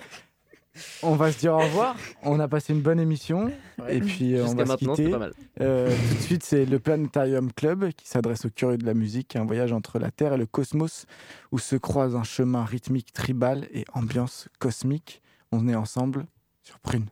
[1.03, 1.97] On va se dire au revoir.
[2.23, 3.51] On a passé une bonne émission.
[3.89, 5.05] Et puis euh, on va se quitter.
[5.05, 5.33] c'est pas mal.
[5.61, 9.37] Euh, tout de suite, c'est le Planetarium Club qui s'adresse aux curieux de la musique,
[9.37, 11.07] un voyage entre la Terre et le cosmos
[11.53, 15.23] où se croise un chemin rythmique tribal et ambiance cosmique.
[15.53, 16.27] On est ensemble
[16.63, 17.07] sur Prune.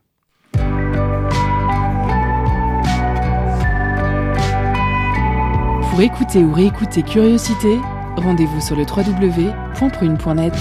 [5.91, 7.81] Pour écouter ou réécouter Curiosité,
[8.17, 10.55] rendez-vous sur le www.prune.net.